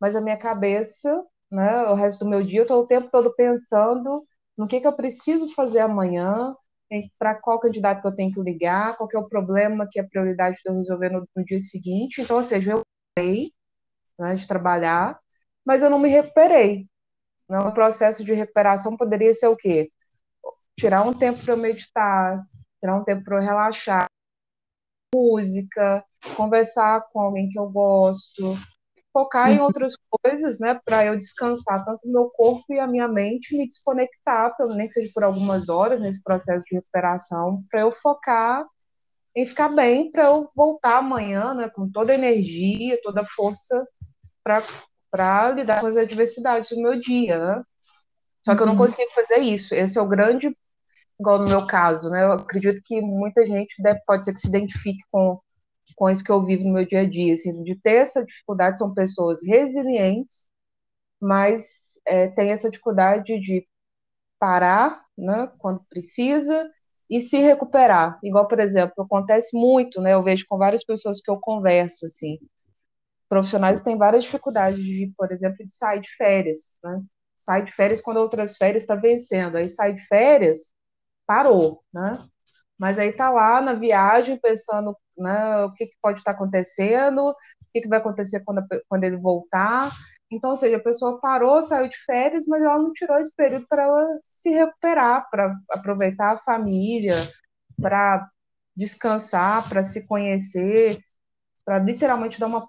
mas 0.01 0.17
a 0.17 0.21
minha 0.21 0.37
cabeça, 0.37 1.25
né, 1.49 1.85
o 1.85 1.95
resto 1.95 2.25
do 2.25 2.29
meu 2.29 2.43
dia, 2.43 2.59
eu 2.59 2.65
estou 2.65 2.83
o 2.83 2.87
tempo 2.89 3.09
todo 3.09 3.33
pensando 3.37 4.25
no 4.59 4.67
que, 4.67 4.81
que 4.81 4.87
eu 4.87 4.93
preciso 4.93 5.49
fazer 5.55 5.79
amanhã, 5.79 6.55
para 7.17 7.37
qual 7.37 7.61
candidato 7.61 8.01
que 8.01 8.07
eu 8.07 8.15
tenho 8.15 8.33
que 8.33 8.41
ligar, 8.41 8.97
qual 8.97 9.09
que 9.09 9.17
é 9.17 9.21
o 9.21 9.29
problema 9.29 9.89
que 9.91 10.01
é 10.01 10.03
prioridade 10.03 10.57
de 10.63 10.69
eu 10.69 10.75
resolver 10.75 11.11
no, 11.11 11.27
no 11.37 11.45
dia 11.45 11.61
seguinte. 11.61 12.21
Então, 12.21 12.37
ou 12.37 12.43
seja, 12.43 12.73
eu 12.73 12.83
parei 13.15 13.53
né, 14.19 14.35
de 14.35 14.47
trabalhar, 14.47 15.19
mas 15.65 15.83
eu 15.83 15.91
não 15.91 15.99
me 15.99 16.09
recuperei. 16.09 16.87
Né? 17.49 17.59
O 17.61 17.73
processo 17.73 18.25
de 18.25 18.33
recuperação 18.33 18.97
poderia 18.97 19.33
ser 19.35 19.49
o 19.49 19.57
quê? 19.57 19.91
Tirar 20.79 21.03
um 21.03 21.15
tempo 21.15 21.43
para 21.45 21.55
eu 21.55 21.57
meditar, 21.57 22.45
tirar 22.81 22.97
um 22.97 23.05
tempo 23.05 23.25
para 23.25 23.37
eu 23.39 23.43
relaxar, 23.43 24.07
música, 25.15 26.05
conversar 26.37 27.07
com 27.13 27.21
alguém 27.21 27.49
que 27.49 27.59
eu 27.59 27.69
gosto, 27.71 28.57
focar 29.13 29.53
em 29.53 29.59
uhum. 29.59 29.65
outras 29.65 29.95
coisas, 30.11 30.59
né, 30.59 30.81
para 30.85 31.07
eu 31.07 31.17
descansar 31.17 31.85
tanto 31.85 32.01
o 32.05 32.13
meu 32.13 32.29
corpo 32.31 32.65
e 32.73 32.81
a 32.81 32.87
minha 32.87 33.07
mente, 33.07 33.57
me 33.57 33.69
desconectar, 33.69 34.57
pelo 34.57 34.75
nem 34.75 34.89
que 34.89 34.95
seja 34.95 35.11
por 35.15 35.23
algumas 35.23 35.69
horas 35.69 36.01
nesse 36.01 36.21
processo 36.23 36.65
de 36.65 36.77
recuperação, 36.77 37.63
para 37.71 37.83
eu 37.83 37.93
focar 37.93 38.67
em 39.37 39.47
ficar 39.47 39.69
bem, 39.69 40.11
para 40.11 40.25
eu 40.25 40.49
voltar 40.55 40.99
amanhã, 40.99 41.55
né, 41.55 41.69
com 41.69 41.89
toda 41.91 42.13
a 42.13 42.17
energia, 42.17 43.01
toda 43.03 43.23
a 43.23 43.27
força 43.27 43.87
para 44.43 45.51
lidar 45.51 45.81
com 45.81 45.87
as 45.87 45.97
adversidades 45.97 46.71
do 46.71 46.83
meu 46.83 46.99
dia, 47.01 47.39
né? 47.39 47.63
Só 48.45 48.55
que 48.55 48.63
eu 48.63 48.67
não 48.67 48.75
uhum. 48.75 48.81
consigo 48.81 49.11
fazer 49.13 49.39
isso. 49.39 49.75
Esse 49.75 49.99
é 49.99 50.03
o 50.03 50.09
grande 50.09 50.55
igual 51.25 51.39
no 51.41 51.49
meu 51.49 51.67
caso, 51.67 52.11
né? 52.11 52.23
Eu 52.25 52.33
acredito 52.33 52.81
que 52.85 53.01
muita 53.01 53.47
gente 53.47 53.83
deve, 53.83 54.01
pode 54.07 54.25
ser 54.25 54.33
que 54.35 54.41
se 54.41 54.49
identifique 54.49 55.03
com, 55.11 55.41
com 55.97 56.11
isso 56.11 56.25
que 56.25 56.31
eu 56.33 56.45
vivo 56.45 56.65
no 56.65 56.75
meu 56.75 56.87
dia 56.87 57.01
a 57.01 57.09
dia, 57.09 57.35
assim, 57.35 57.63
de 57.65 57.77
ter 57.81 58.07
essa 58.09 58.25
dificuldade, 58.25 58.79
são 58.79 58.95
pessoas 58.95 59.41
resilientes, 59.45 60.51
mas 61.21 61.65
é, 62.07 62.29
tem 62.29 62.53
essa 62.53 62.71
dificuldade 62.71 63.41
de 63.41 63.67
parar, 64.39 65.03
né, 65.19 65.51
quando 65.59 65.85
precisa, 65.91 66.71
e 67.11 67.21
se 67.21 67.39
recuperar. 67.39 68.19
Igual, 68.25 68.49
por 68.49 68.61
exemplo, 68.61 69.05
acontece 69.05 69.57
muito, 69.57 70.01
né? 70.01 70.15
Eu 70.15 70.23
vejo 70.23 70.45
com 70.49 70.59
várias 70.59 70.85
pessoas 70.85 71.21
que 71.23 71.31
eu 71.31 71.39
converso, 71.41 72.07
assim, 72.07 72.39
profissionais 73.29 73.83
têm 73.83 73.97
várias 73.97 74.25
dificuldades 74.25 74.83
de, 74.83 75.13
por 75.17 75.33
exemplo, 75.33 75.65
de 75.67 75.73
sair 75.75 76.01
de 76.01 76.11
férias, 76.17 76.79
né? 76.83 76.99
Sai 77.37 77.65
de 77.65 77.73
férias 77.73 78.01
quando 78.01 78.19
outras 78.19 78.57
férias 78.57 78.83
está 78.85 78.95
vencendo. 78.97 79.57
Aí 79.57 79.69
sai 79.69 79.95
de 79.95 80.07
férias, 80.07 80.73
parou, 81.27 81.83
né? 81.93 82.19
Mas 82.79 82.99
aí 82.99 83.13
tá 83.13 83.31
lá 83.31 83.61
na 83.61 83.75
viagem 83.75 84.39
pensando, 84.41 84.97
né, 85.17 85.65
o 85.65 85.73
que, 85.75 85.87
que 85.87 85.97
pode 86.03 86.19
estar 86.19 86.33
tá 86.33 86.37
acontecendo, 86.37 87.31
o 87.31 87.35
que, 87.73 87.83
que 87.83 87.89
vai 87.89 87.99
acontecer 87.99 88.41
quando, 88.45 88.65
quando 88.89 89.05
ele 89.05 89.17
voltar. 89.17 89.91
Então, 90.31 90.51
ou 90.51 90.57
seja, 90.57 90.77
a 90.77 90.83
pessoa 90.83 91.21
parou, 91.21 91.63
saiu 91.63 91.89
de 91.89 91.97
férias, 92.05 92.47
mas 92.49 92.63
ela 92.63 92.79
não 92.79 92.93
tirou 92.93 93.19
esse 93.19 93.35
período 93.37 93.67
para 93.69 93.85
ela 93.85 94.07
se 94.27 94.51
recuperar, 94.51 95.29
para 95.31 95.55
aproveitar 95.71 96.33
a 96.33 96.39
família, 96.39 97.15
para 97.81 98.29
descansar, 98.77 99.69
para 99.69 99.85
se 99.85 100.07
conhecer, 100.07 100.99
para 101.65 101.79
literalmente 101.79 102.41
dar 102.41 102.47
uma 102.47 102.69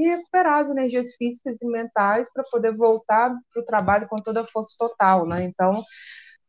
e 0.00 0.08
recuperar 0.08 0.64
as 0.64 0.70
energias 0.70 1.14
físicas 1.16 1.56
e 1.60 1.66
mentais 1.66 2.30
para 2.32 2.44
poder 2.50 2.74
voltar 2.76 3.30
para 3.52 3.62
o 3.62 3.64
trabalho 3.64 4.08
com 4.08 4.16
toda 4.16 4.42
a 4.42 4.46
força 4.46 4.74
total, 4.78 5.26
né? 5.26 5.44
Então, 5.44 5.82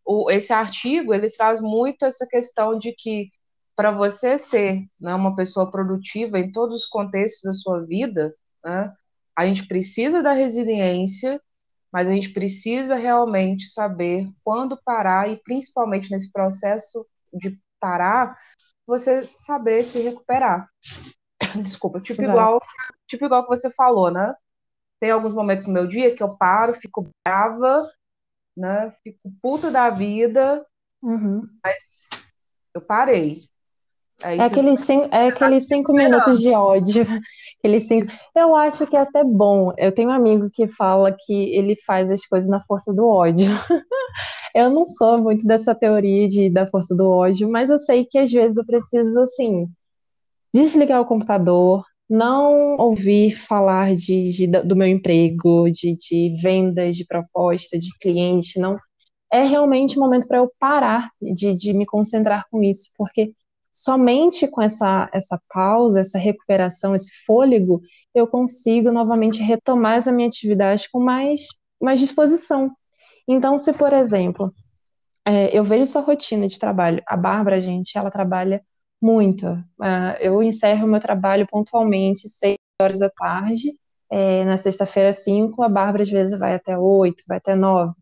o, 0.05 0.29
esse 0.29 0.51
artigo 0.53 1.13
ele 1.13 1.29
traz 1.29 1.61
muito 1.61 2.05
essa 2.05 2.27
questão 2.27 2.77
de 2.77 2.93
que 2.93 3.29
para 3.75 3.91
você 3.91 4.37
ser 4.37 4.85
né, 4.99 5.13
uma 5.15 5.35
pessoa 5.35 5.69
produtiva 5.69 6.37
em 6.37 6.51
todos 6.51 6.75
os 6.77 6.85
contextos 6.85 7.43
da 7.43 7.53
sua 7.53 7.83
vida, 7.85 8.35
né, 8.63 8.93
a 9.35 9.45
gente 9.47 9.67
precisa 9.67 10.21
da 10.21 10.31
resiliência, 10.31 11.41
mas 11.91 12.07
a 12.07 12.11
gente 12.11 12.29
precisa 12.29 12.95
realmente 12.95 13.65
saber 13.65 14.29
quando 14.43 14.79
parar 14.83 15.29
e 15.29 15.37
principalmente 15.37 16.11
nesse 16.11 16.31
processo 16.31 17.05
de 17.33 17.59
parar, 17.79 18.37
você 18.85 19.23
saber 19.23 19.83
se 19.83 19.99
recuperar. 19.99 20.67
Desculpa, 21.61 21.99
tipo 21.99 22.21
igual, 22.21 22.59
tipo 23.07 23.25
igual 23.25 23.43
que 23.43 23.49
você 23.49 23.69
falou, 23.71 24.11
né? 24.11 24.33
Tem 24.99 25.11
alguns 25.11 25.33
momentos 25.33 25.65
no 25.65 25.73
meu 25.73 25.87
dia 25.87 26.15
que 26.15 26.23
eu 26.23 26.35
paro, 26.37 26.73
fico 26.73 27.09
brava, 27.25 27.89
né? 28.55 28.91
Fico 29.03 29.31
puta 29.41 29.71
da 29.71 29.89
vida, 29.89 30.65
uhum. 31.01 31.41
mas 31.63 32.09
eu 32.73 32.81
parei. 32.81 33.41
é 34.23 34.39
aqueles 34.43 34.81
cinco, 34.81 35.13
é 35.13 35.27
aqueles 35.27 35.67
cinco 35.67 35.93
minutos 35.93 36.39
de 36.39 36.51
ódio. 36.51 37.05
Aqueles 37.59 37.87
cinco... 37.87 38.07
Eu 38.35 38.55
acho 38.55 38.85
que 38.87 38.95
é 38.95 38.99
até 38.99 39.23
bom. 39.23 39.73
Eu 39.77 39.91
tenho 39.91 40.09
um 40.09 40.13
amigo 40.13 40.49
que 40.51 40.67
fala 40.67 41.15
que 41.17 41.33
ele 41.55 41.75
faz 41.85 42.11
as 42.11 42.25
coisas 42.25 42.49
na 42.49 42.63
força 42.63 42.93
do 42.93 43.07
ódio. 43.07 43.47
eu 44.55 44.69
não 44.69 44.85
sou 44.85 45.17
muito 45.17 45.45
dessa 45.45 45.73
teoria 45.73 46.27
de, 46.27 46.49
da 46.49 46.67
força 46.67 46.95
do 46.95 47.09
ódio, 47.09 47.49
mas 47.49 47.69
eu 47.69 47.77
sei 47.77 48.05
que 48.05 48.17
às 48.17 48.31
vezes 48.31 48.57
eu 48.57 48.65
preciso, 48.65 49.21
assim, 49.21 49.67
desligar 50.53 51.01
o 51.01 51.05
computador, 51.05 51.83
não 52.13 52.77
ouvir 52.77 53.31
falar 53.31 53.95
de, 53.95 54.31
de, 54.31 54.47
do 54.47 54.75
meu 54.75 54.87
emprego, 54.87 55.67
de, 55.71 55.95
de 55.95 56.29
vendas, 56.39 56.95
de 56.95 57.05
proposta, 57.05 57.77
de 57.77 57.89
cliente, 57.99 58.59
não. 58.59 58.77
É 59.31 59.43
realmente 59.43 59.97
um 59.97 60.03
momento 60.03 60.27
para 60.27 60.37
eu 60.37 60.51
parar 60.59 61.09
de, 61.19 61.55
de 61.55 61.73
me 61.73 61.87
concentrar 61.87 62.45
com 62.51 62.61
isso, 62.61 62.89
porque 62.95 63.33
somente 63.71 64.47
com 64.47 64.61
essa, 64.61 65.09
essa 65.11 65.41
pausa, 65.49 66.01
essa 66.01 66.19
recuperação, 66.19 66.93
esse 66.93 67.11
fôlego, 67.25 67.81
eu 68.13 68.27
consigo 68.27 68.91
novamente 68.91 69.41
retomar 69.41 69.95
essa 69.95 70.11
minha 70.11 70.27
atividade 70.27 70.87
com 70.91 70.99
mais, 70.99 71.47
mais 71.81 71.99
disposição. 71.99 72.71
Então, 73.27 73.57
se, 73.57 73.73
por 73.73 73.91
exemplo, 73.91 74.53
é, 75.25 75.57
eu 75.57 75.63
vejo 75.63 75.87
sua 75.87 76.03
rotina 76.03 76.47
de 76.47 76.59
trabalho, 76.59 77.01
a 77.07 77.17
Bárbara, 77.17 77.59
gente, 77.59 77.97
ela 77.97 78.11
trabalha 78.11 78.61
muito. 79.03 79.45
Uh, 79.45 80.15
eu 80.19 80.41
encerro 80.41 80.87
meu 80.87 80.99
trabalho 80.99 81.45
pontualmente, 81.47 82.29
seis 82.29 82.57
horas 82.81 82.99
da 82.99 83.09
tarde. 83.09 83.73
É, 84.09 84.45
na 84.45 84.57
sexta-feira, 84.57 85.11
cinco, 85.11 85.63
a 85.63 85.69
Bárbara 85.69 86.03
às 86.03 86.09
vezes 86.09 86.37
vai 86.37 86.53
até 86.55 86.77
oito, 86.77 87.23
vai 87.27 87.37
até 87.37 87.55
nove. 87.55 87.93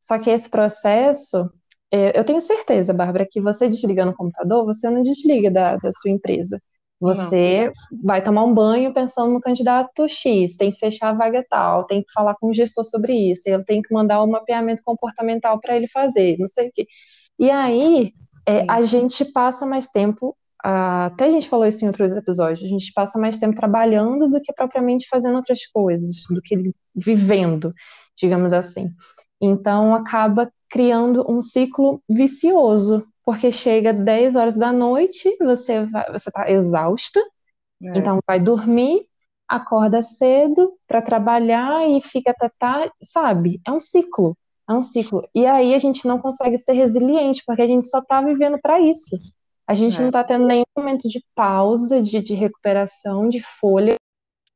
Só 0.00 0.18
que 0.18 0.30
esse 0.30 0.50
processo, 0.50 1.50
é, 1.90 2.18
eu 2.18 2.24
tenho 2.24 2.40
certeza, 2.40 2.92
Bárbara, 2.92 3.26
que 3.30 3.40
você 3.40 3.68
desligando 3.68 4.12
o 4.12 4.16
computador, 4.16 4.64
você 4.64 4.90
não 4.90 5.02
desliga 5.02 5.50
da, 5.50 5.76
da 5.76 5.92
sua 5.92 6.10
empresa. 6.10 6.60
Você 7.00 7.66
não. 7.66 8.02
vai 8.04 8.22
tomar 8.22 8.44
um 8.44 8.54
banho 8.54 8.92
pensando 8.92 9.32
no 9.32 9.40
candidato 9.40 10.08
X, 10.08 10.56
tem 10.56 10.72
que 10.72 10.78
fechar 10.78 11.10
a 11.10 11.14
vaga 11.14 11.44
tal, 11.48 11.84
tem 11.84 12.02
que 12.02 12.12
falar 12.12 12.34
com 12.36 12.48
o 12.48 12.54
gestor 12.54 12.84
sobre 12.84 13.12
isso, 13.30 13.48
ele 13.48 13.64
tem 13.64 13.82
que 13.82 13.92
mandar 13.92 14.22
um 14.22 14.30
mapeamento 14.30 14.82
comportamental 14.84 15.60
para 15.60 15.76
ele 15.76 15.88
fazer, 15.88 16.36
não 16.38 16.46
sei 16.46 16.68
o 16.68 16.72
quê. 16.72 16.86
E 17.38 17.50
aí, 17.50 18.12
é, 18.46 18.66
a 18.70 18.82
gente 18.82 19.24
passa 19.24 19.66
mais 19.66 19.88
tempo 19.88 20.36
até 20.62 21.26
a 21.26 21.30
gente 21.30 21.48
falou 21.48 21.66
isso 21.66 21.84
em 21.84 21.88
outros 21.88 22.16
episódios, 22.16 22.64
a 22.64 22.68
gente 22.68 22.92
passa 22.92 23.18
mais 23.18 23.38
tempo 23.38 23.56
trabalhando 23.56 24.28
do 24.28 24.40
que 24.40 24.52
propriamente 24.52 25.08
fazendo 25.08 25.36
outras 25.36 25.66
coisas, 25.66 26.22
do 26.30 26.40
que 26.40 26.72
vivendo, 26.94 27.74
digamos 28.16 28.52
assim. 28.52 28.90
Então 29.40 29.94
acaba 29.94 30.52
criando 30.70 31.28
um 31.28 31.42
ciclo 31.42 32.00
vicioso, 32.08 33.06
porque 33.24 33.50
chega 33.50 33.92
10 33.92 34.36
horas 34.36 34.56
da 34.56 34.72
noite, 34.72 35.36
você 35.40 35.84
vai, 35.84 36.06
você 36.12 36.28
está 36.28 36.48
exausta, 36.48 37.20
é. 37.82 37.98
então 37.98 38.20
vai 38.26 38.38
dormir, 38.38 39.04
acorda 39.48 40.00
cedo 40.00 40.72
para 40.86 41.02
trabalhar 41.02 41.88
e 41.88 42.00
fica 42.00 42.30
até 42.30 42.48
tarde, 42.58 42.92
sabe? 43.02 43.60
É 43.66 43.72
um 43.72 43.80
ciclo, 43.80 44.36
é 44.68 44.72
um 44.72 44.82
ciclo. 44.82 45.28
E 45.34 45.44
aí 45.44 45.74
a 45.74 45.78
gente 45.78 46.06
não 46.06 46.18
consegue 46.18 46.56
ser 46.56 46.72
resiliente, 46.72 47.42
porque 47.44 47.62
a 47.62 47.66
gente 47.66 47.84
só 47.84 47.98
está 47.98 48.22
vivendo 48.22 48.58
para 48.60 48.80
isso. 48.80 49.18
A 49.66 49.74
gente 49.74 49.96
é. 49.96 50.00
não 50.00 50.08
está 50.08 50.24
tendo 50.24 50.46
nenhum 50.46 50.64
momento 50.76 51.08
de 51.08 51.24
pausa, 51.34 52.02
de, 52.02 52.20
de 52.20 52.34
recuperação, 52.34 53.28
de 53.28 53.40
folha, 53.40 53.96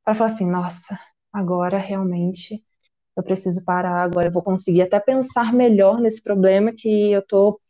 para 0.04 0.14
falar 0.14 0.26
assim, 0.26 0.50
nossa, 0.50 0.98
agora 1.32 1.78
realmente 1.78 2.62
eu 3.16 3.22
preciso 3.22 3.64
parar, 3.64 4.02
agora 4.02 4.28
eu 4.28 4.32
vou 4.32 4.42
conseguir 4.42 4.82
até 4.82 5.00
pensar 5.00 5.52
melhor 5.52 6.00
nesse 6.00 6.22
problema 6.22 6.72
que 6.76 7.12
eu 7.12 7.20
estou 7.20 7.60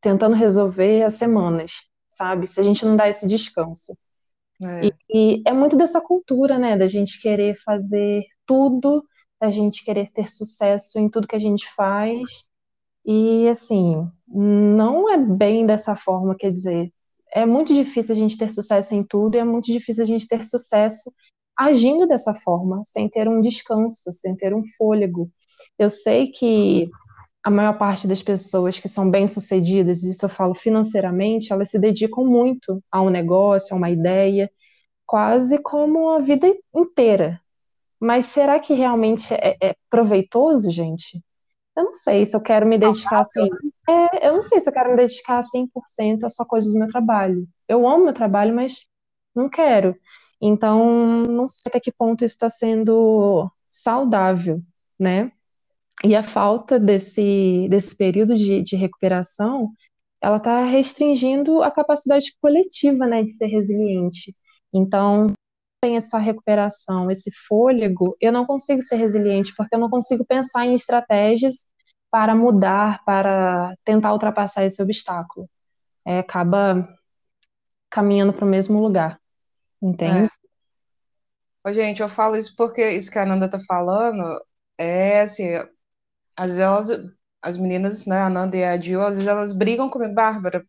tentando 0.00 0.34
resolver 0.34 1.02
há 1.02 1.10
semanas, 1.10 1.72
sabe? 2.08 2.46
Se 2.46 2.60
a 2.60 2.62
gente 2.62 2.84
não 2.84 2.96
dá 2.96 3.08
esse 3.08 3.26
descanso. 3.26 3.96
É. 4.62 4.86
E, 4.86 4.92
e, 5.10 5.42
é 5.44 5.52
muito 5.52 5.76
dessa 5.76 6.00
cultura, 6.00 6.58
né, 6.58 6.76
da 6.76 6.86
gente 6.86 7.20
querer 7.20 7.56
fazer 7.64 8.24
tudo, 8.46 9.04
da 9.40 9.50
gente 9.50 9.84
querer 9.84 10.08
ter 10.10 10.28
sucesso 10.28 10.98
em 10.98 11.08
tudo 11.08 11.26
que 11.26 11.36
a 11.36 11.40
gente 11.40 11.68
faz. 11.74 12.48
E, 13.04 13.48
assim, 13.48 14.08
não 14.28 15.08
é 15.08 15.18
bem 15.18 15.66
dessa 15.66 15.94
forma, 15.94 16.36
quer 16.36 16.52
dizer, 16.52 16.92
é 17.34 17.46
muito 17.46 17.72
difícil 17.74 18.14
a 18.14 18.18
gente 18.18 18.36
ter 18.36 18.50
sucesso 18.50 18.94
em 18.94 19.02
tudo 19.02 19.34
e 19.36 19.38
é 19.38 19.44
muito 19.44 19.66
difícil 19.66 20.04
a 20.04 20.06
gente 20.06 20.28
ter 20.28 20.44
sucesso 20.44 21.12
agindo 21.58 22.06
dessa 22.06 22.34
forma, 22.34 22.80
sem 22.84 23.08
ter 23.08 23.28
um 23.28 23.40
descanso, 23.40 24.12
sem 24.12 24.36
ter 24.36 24.54
um 24.54 24.62
fôlego. 24.76 25.30
Eu 25.78 25.88
sei 25.88 26.28
que 26.28 26.90
a 27.44 27.50
maior 27.50 27.76
parte 27.76 28.06
das 28.06 28.22
pessoas 28.22 28.78
que 28.78 28.88
são 28.88 29.10
bem-sucedidas, 29.10 30.04
isso 30.04 30.24
eu 30.24 30.28
falo 30.28 30.54
financeiramente, 30.54 31.52
elas 31.52 31.70
se 31.70 31.78
dedicam 31.78 32.24
muito 32.24 32.82
a 32.90 33.02
um 33.02 33.10
negócio, 33.10 33.74
a 33.74 33.76
uma 33.76 33.90
ideia, 33.90 34.50
quase 35.04 35.58
como 35.58 36.10
a 36.10 36.20
vida 36.20 36.46
inteira. 36.74 37.40
Mas 38.00 38.26
será 38.26 38.60
que 38.60 38.74
realmente 38.74 39.32
é, 39.34 39.56
é 39.60 39.74
proveitoso, 39.90 40.70
gente? 40.70 41.22
Eu 41.76 41.84
não 41.84 41.92
sei 41.92 42.24
se 42.24 42.36
eu 42.36 42.40
quero 42.42 42.66
me 42.66 42.78
dedicar 42.78 43.20
assim. 43.20 43.48
É, 43.88 44.28
eu 44.28 44.34
não 44.34 44.42
sei 44.42 44.60
se 44.60 44.68
eu 44.68 44.72
quero 44.72 44.90
me 44.90 44.96
dedicar 44.96 45.40
100% 45.42 46.24
a 46.24 46.28
só 46.28 46.44
coisas 46.44 46.72
do 46.72 46.78
meu 46.78 46.88
trabalho. 46.88 47.46
Eu 47.66 47.86
amo 47.88 48.04
meu 48.04 48.12
trabalho, 48.12 48.54
mas 48.54 48.84
não 49.34 49.48
quero. 49.48 49.96
Então, 50.40 51.22
não 51.22 51.48
sei 51.48 51.70
até 51.70 51.80
que 51.80 51.92
ponto 51.92 52.24
isso 52.24 52.34
está 52.34 52.48
sendo 52.48 53.50
saudável, 53.66 54.60
né? 54.98 55.32
E 56.04 56.16
a 56.16 56.22
falta 56.22 56.80
desse, 56.80 57.68
desse 57.70 57.96
período 57.96 58.34
de, 58.34 58.62
de 58.62 58.76
recuperação, 58.76 59.72
ela 60.20 60.36
está 60.38 60.64
restringindo 60.64 61.62
a 61.62 61.70
capacidade 61.70 62.32
coletiva, 62.40 63.06
né, 63.06 63.22
de 63.22 63.32
ser 63.32 63.46
resiliente. 63.46 64.34
Então, 64.72 65.32
tem 65.82 65.96
essa 65.96 66.16
recuperação, 66.16 67.10
esse 67.10 67.30
fôlego, 67.48 68.16
eu 68.20 68.32
não 68.32 68.46
consigo 68.46 68.80
ser 68.80 68.96
resiliente, 68.96 69.52
porque 69.56 69.74
eu 69.74 69.80
não 69.80 69.90
consigo 69.90 70.24
pensar 70.24 70.64
em 70.64 70.74
estratégias 70.74 71.72
para 72.08 72.36
mudar, 72.36 73.04
para 73.04 73.74
tentar 73.84 74.12
ultrapassar 74.12 74.64
esse 74.64 74.80
obstáculo. 74.80 75.50
É, 76.06 76.20
acaba 76.20 76.88
caminhando 77.90 78.32
para 78.32 78.44
o 78.44 78.48
mesmo 78.48 78.80
lugar. 78.80 79.20
Entende? 79.82 80.26
É. 80.26 81.68
Ô, 81.68 81.72
gente, 81.72 82.00
eu 82.00 82.08
falo 82.08 82.36
isso 82.36 82.54
porque 82.56 82.90
isso 82.90 83.10
que 83.10 83.18
a 83.18 83.24
Ananda 83.24 83.50
tá 83.50 83.58
falando 83.66 84.40
é 84.78 85.22
assim, 85.22 85.48
às 86.36 86.46
vezes 86.46 86.60
elas, 86.60 86.88
as 87.40 87.56
meninas, 87.56 88.06
né, 88.06 88.18
a 88.18 88.26
Ananda 88.26 88.56
e 88.56 88.64
a 88.64 88.80
Jill, 88.80 89.02
às 89.02 89.16
vezes 89.16 89.26
elas 89.26 89.52
brigam 89.52 89.90
comigo, 89.90 90.14
Bárbara, 90.14 90.64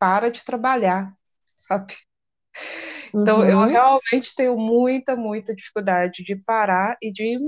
para 0.00 0.30
de 0.30 0.44
trabalhar, 0.44 1.12
sabe? 1.56 1.94
Então 3.14 3.40
uhum. 3.40 3.46
eu 3.46 3.60
realmente 3.66 4.34
tenho 4.34 4.56
muita, 4.56 5.16
muita 5.16 5.54
dificuldade 5.54 6.24
de 6.24 6.36
parar 6.36 6.96
e 7.02 7.12
de 7.12 7.38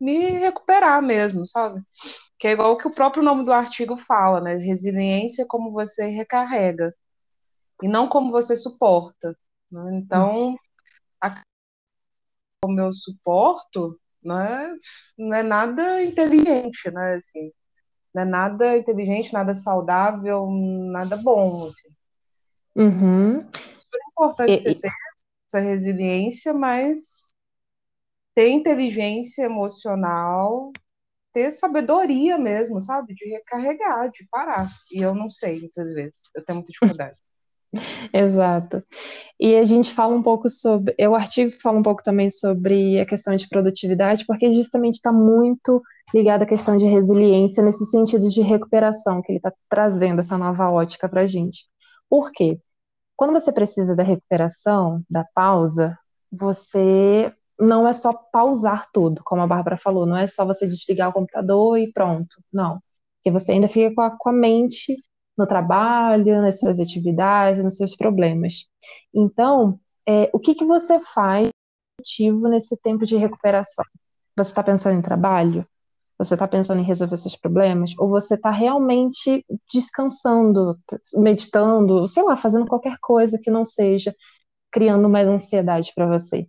me 0.00 0.30
recuperar 0.38 1.02
mesmo, 1.02 1.44
sabe? 1.44 1.80
Que 2.38 2.48
é 2.48 2.52
igual 2.52 2.72
o 2.72 2.76
que 2.76 2.88
o 2.88 2.94
próprio 2.94 3.22
nome 3.22 3.44
do 3.44 3.52
artigo 3.52 3.96
fala, 3.96 4.40
né? 4.40 4.54
Resiliência 4.54 5.42
é 5.42 5.46
como 5.46 5.72
você 5.72 6.06
recarrega 6.06 6.94
e 7.82 7.88
não 7.88 8.08
como 8.08 8.30
você 8.30 8.56
suporta. 8.56 9.36
Né? 9.70 9.90
Então, 9.94 10.56
a, 11.22 11.42
como 12.62 12.80
eu 12.80 12.92
suporto, 12.92 13.98
né, 14.22 14.76
não 15.18 15.34
é 15.34 15.42
nada 15.42 16.02
inteligente, 16.02 16.90
né? 16.90 17.14
Assim, 17.14 17.52
não 18.14 18.22
é 18.22 18.24
nada 18.24 18.76
inteligente, 18.76 19.32
nada 19.32 19.54
saudável, 19.54 20.48
nada 20.50 21.16
bom. 21.16 21.68
Assim. 21.68 21.88
Uhum. 22.76 23.46
É 23.96 24.10
importante 24.10 24.52
e, 24.52 24.58
você 24.58 24.74
ter 24.74 24.92
essa 25.48 25.60
resiliência, 25.60 26.52
mas 26.52 27.30
ter 28.34 28.48
inteligência 28.48 29.44
emocional, 29.44 30.72
ter 31.32 31.50
sabedoria 31.52 32.38
mesmo, 32.38 32.80
sabe? 32.80 33.14
De 33.14 33.28
recarregar, 33.30 34.10
de 34.10 34.26
parar. 34.30 34.66
E 34.92 35.00
eu 35.00 35.14
não 35.14 35.30
sei, 35.30 35.60
muitas 35.60 35.92
vezes. 35.92 36.20
Eu 36.34 36.44
tenho 36.44 36.56
muita 36.58 36.72
dificuldade. 36.72 37.18
Exato. 38.12 38.82
E 39.38 39.54
a 39.56 39.64
gente 39.64 39.92
fala 39.92 40.14
um 40.14 40.22
pouco 40.22 40.48
sobre. 40.48 40.94
O 41.06 41.14
artigo 41.14 41.52
fala 41.62 41.78
um 41.78 41.82
pouco 41.82 42.02
também 42.02 42.28
sobre 42.30 43.00
a 43.00 43.06
questão 43.06 43.34
de 43.34 43.48
produtividade, 43.48 44.24
porque 44.26 44.52
justamente 44.52 44.94
está 44.94 45.12
muito 45.12 45.82
ligado 46.14 46.42
à 46.42 46.46
questão 46.46 46.76
de 46.76 46.86
resiliência, 46.86 47.62
nesse 47.62 47.86
sentido 47.86 48.28
de 48.28 48.42
recuperação, 48.42 49.22
que 49.22 49.30
ele 49.30 49.38
está 49.38 49.52
trazendo 49.68 50.18
essa 50.18 50.36
nova 50.36 50.68
ótica 50.68 51.08
para 51.08 51.22
a 51.22 51.26
gente. 51.26 51.66
Por 52.08 52.32
quê? 52.32 52.58
Quando 53.20 53.34
você 53.34 53.52
precisa 53.52 53.94
da 53.94 54.02
recuperação, 54.02 55.04
da 55.10 55.22
pausa, 55.34 55.94
você 56.32 57.30
não 57.58 57.86
é 57.86 57.92
só 57.92 58.14
pausar 58.14 58.86
tudo, 58.90 59.20
como 59.22 59.42
a 59.42 59.46
Bárbara 59.46 59.76
falou, 59.76 60.06
não 60.06 60.16
é 60.16 60.26
só 60.26 60.42
você 60.42 60.66
desligar 60.66 61.10
o 61.10 61.12
computador 61.12 61.78
e 61.78 61.92
pronto. 61.92 62.42
Não. 62.50 62.80
Porque 63.18 63.30
você 63.30 63.52
ainda 63.52 63.68
fica 63.68 63.94
com 63.94 64.00
a, 64.00 64.16
com 64.16 64.30
a 64.30 64.32
mente 64.32 64.96
no 65.36 65.46
trabalho, 65.46 66.40
nas 66.40 66.60
suas 66.60 66.80
atividades, 66.80 67.62
nos 67.62 67.76
seus 67.76 67.94
problemas. 67.94 68.64
Então, 69.12 69.78
é, 70.08 70.30
o 70.32 70.38
que, 70.38 70.54
que 70.54 70.64
você 70.64 70.98
faz 70.98 71.50
nesse 72.48 72.74
tempo 72.80 73.04
de 73.04 73.18
recuperação? 73.18 73.84
Você 74.34 74.48
está 74.48 74.62
pensando 74.62 74.98
em 74.98 75.02
trabalho? 75.02 75.66
Você 76.20 76.34
está 76.34 76.46
pensando 76.46 76.82
em 76.82 76.84
resolver 76.84 77.16
seus 77.16 77.34
problemas? 77.34 77.94
Ou 77.98 78.06
você 78.06 78.34
está 78.34 78.50
realmente 78.50 79.42
descansando, 79.72 80.78
meditando, 81.14 82.06
sei 82.06 82.22
lá, 82.22 82.36
fazendo 82.36 82.66
qualquer 82.66 82.98
coisa 83.00 83.38
que 83.38 83.50
não 83.50 83.64
seja 83.64 84.14
criando 84.70 85.08
mais 85.08 85.26
ansiedade 85.26 85.92
para 85.94 86.06
você? 86.06 86.46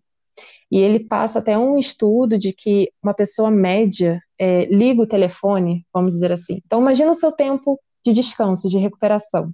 E 0.69 0.77
ele 0.77 0.99
passa 0.99 1.39
até 1.39 1.57
um 1.57 1.77
estudo 1.77 2.37
de 2.37 2.51
que 2.51 2.91
uma 3.01 3.13
pessoa 3.13 3.49
média 3.49 4.21
é, 4.37 4.65
liga 4.65 5.03
o 5.03 5.07
telefone, 5.07 5.85
vamos 5.93 6.15
dizer 6.15 6.33
assim. 6.33 6.61
Então, 6.65 6.81
imagina 6.81 7.11
o 7.11 7.15
seu 7.15 7.31
tempo 7.31 7.79
de 8.05 8.11
descanso, 8.11 8.67
de 8.67 8.77
recuperação. 8.77 9.53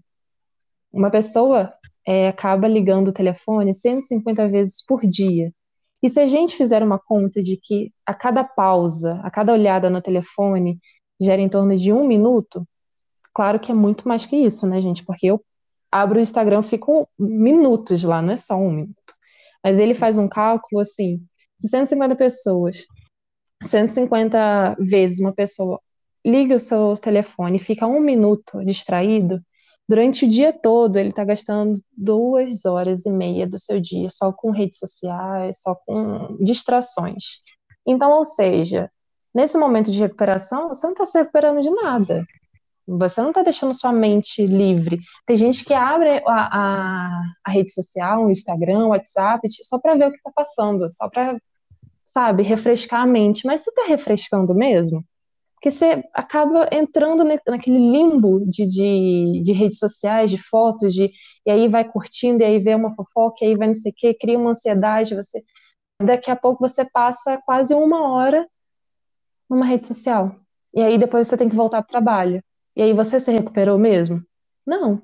Uma 0.92 1.12
pessoa 1.12 1.72
é, 2.08 2.28
acaba 2.28 2.68
ligando 2.68 3.10
o 3.10 3.14
telefone 3.14 3.72
150 3.72 4.48
vezes 4.48 4.84
por 4.84 5.02
dia. 5.06 5.54
E 6.02 6.10
se 6.10 6.20
a 6.20 6.26
gente 6.26 6.56
fizer 6.56 6.84
uma 6.84 7.00
conta 7.00 7.42
de 7.42 7.58
que 7.58 7.92
a 8.06 8.14
cada 8.14 8.44
pausa, 8.44 9.20
a 9.24 9.32
cada 9.32 9.54
olhada 9.54 9.90
no 9.90 10.02
telefone 10.02 10.80
gera 11.20 11.42
em 11.42 11.50
torno 11.50 11.76
de 11.76 11.92
um 11.92 12.06
minuto, 12.08 12.68
claro 13.34 13.60
que 13.60 13.72
é 13.72 13.76
muito 13.76 14.08
mais 14.08 14.26
que 14.26 14.36
isso, 14.36 14.68
né, 14.68 14.82
gente? 14.82 15.04
Porque 15.04 15.28
eu 15.28 15.44
abro 15.92 16.20
o 16.20 16.22
Instagram, 16.22 16.62
fico 16.62 17.08
minutos 17.18 18.04
lá, 18.04 18.22
não 18.22 18.34
é 18.34 18.36
só 18.36 18.56
um 18.56 18.72
minuto. 18.72 19.14
Mas 19.64 19.80
ele 19.80 19.94
faz 19.94 20.18
um 20.18 20.28
cálculo 20.28 20.82
assim: 20.82 21.20
se 21.58 21.68
150 21.70 22.16
pessoas, 22.16 22.86
150 23.64 24.76
vezes 24.80 25.20
uma 25.20 25.34
pessoa 25.34 25.82
liga 26.26 26.56
o 26.56 26.60
seu 26.60 26.96
telefone 26.96 27.58
e 27.58 27.62
fica 27.62 27.88
um 27.88 28.00
minuto 28.00 28.64
distraído, 28.64 29.42
durante 29.88 30.26
o 30.26 30.30
dia 30.30 30.52
todo 30.52 30.98
ele 30.98 31.10
está 31.10 31.24
gastando 31.24 31.80
duas 31.96 32.66
horas 32.66 33.06
e 33.06 33.10
meia 33.10 33.48
do 33.48 33.58
seu 33.58 33.80
dia 33.80 34.10
só 34.10 34.32
com 34.32 34.52
redes 34.52 34.80
sociais, 34.80 35.62
só 35.62 35.76
com 35.86 36.38
distrações. 36.40 37.24
Então, 37.86 38.12
ou 38.12 38.26
seja, 38.26 38.92
nesse 39.34 39.58
momento 39.58 39.92
de 39.92 40.00
recuperação, 40.00 40.68
você 40.68 40.86
não 40.86 40.94
está 40.94 41.06
se 41.06 41.18
recuperando 41.18 41.62
de 41.62 41.70
nada. 41.70 42.26
Você 42.86 43.22
não 43.22 43.30
está 43.30 43.44
deixando 43.44 43.74
sua 43.74 43.92
mente 43.92 44.46
livre. 44.46 45.00
Tem 45.26 45.36
gente 45.36 45.64
que 45.66 45.74
abre 45.74 46.22
a, 46.26 46.50
a, 46.52 47.22
a 47.46 47.52
rede 47.52 47.72
social, 47.72 48.26
o 48.26 48.32
Instagram, 48.32 48.86
o 48.86 48.90
WhatsApp, 48.90 49.42
só 49.64 49.80
para 49.80 49.96
ver 49.96 50.08
o 50.08 50.12
que 50.12 50.18
está 50.18 50.32
passando, 50.34 50.90
só 50.92 51.10
para, 51.10 51.38
sabe, 52.06 52.44
refrescar 52.44 53.02
a 53.02 53.06
mente. 53.06 53.46
Mas 53.46 53.62
você 53.62 53.70
está 53.70 53.86
refrescando 53.88 54.56
mesmo? 54.56 55.04
Porque 55.58 55.72
você 55.72 56.04
acaba 56.14 56.70
entrando 56.72 57.24
naquele 57.24 57.80
limbo 57.80 58.46
de, 58.48 58.64
de, 58.68 59.42
de, 59.42 59.52
redes 59.54 59.80
sociais, 59.80 60.30
de 60.30 60.38
fotos, 60.38 60.94
de, 60.94 61.12
e 61.46 61.52
aí 61.52 61.68
vai 61.68 61.84
curtindo, 61.84 62.44
e 62.44 62.46
aí 62.46 62.60
vê 62.60 62.76
uma 62.76 62.94
fofoca, 62.94 63.44
e 63.44 63.48
aí 63.48 63.56
vai 63.56 63.68
não 63.68 63.74
sei 63.74 63.92
o 63.92 63.96
quê, 63.98 64.14
cria 64.14 64.38
uma 64.38 64.52
ansiedade, 64.52 65.16
você 65.16 65.44
daqui 66.00 66.30
a 66.30 66.36
pouco 66.36 66.68
você 66.68 66.86
passa 66.86 67.42
quase 67.44 67.74
uma 67.74 68.08
hora 68.14 68.48
numa 69.50 69.66
rede 69.66 69.88
social. 69.88 70.36
E 70.76 70.82
aí 70.82 70.96
depois 70.96 71.28
você 71.28 71.36
tem 71.36 71.50
que 71.50 71.56
voltar 71.56 71.82
para 71.82 71.88
o 71.88 71.90
trabalho. 71.90 72.44
E 72.76 72.82
aí 72.84 72.94
você 72.94 73.20
se 73.20 73.32
recuperou 73.32 73.80
mesmo? 73.80 74.22
Não. 74.64 75.02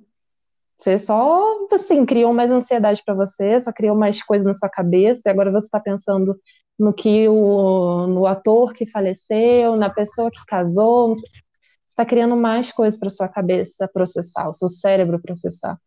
Você 0.78 1.00
só, 1.00 1.68
assim, 1.72 2.06
criou 2.06 2.32
mais 2.32 2.52
ansiedade 2.52 3.02
para 3.04 3.16
você, 3.16 3.60
só 3.60 3.72
criou 3.72 3.96
mais 3.96 4.22
coisas 4.22 4.46
na 4.46 4.54
sua 4.54 4.70
cabeça, 4.70 5.30
e 5.30 5.32
agora 5.32 5.52
você 5.52 5.66
está 5.66 5.80
pensando 5.80 6.38
no 6.80 6.94
que 6.94 7.28
o 7.28 8.08
no 8.08 8.26
ator 8.26 8.74
que 8.74 8.86
faleceu, 8.86 9.76
na 9.76 9.90
pessoa 9.90 10.30
que 10.32 10.46
casou, 10.48 11.14
você 11.14 11.28
está 11.88 12.06
criando 12.06 12.36
mais 12.36 12.72
coisas 12.72 13.00
para 13.00 13.10
sua 13.10 13.28
cabeça 13.30 13.88
processar, 13.88 14.50
o 14.50 14.54
seu 14.54 14.68
cérebro 14.68 15.22
processar. 15.22 15.78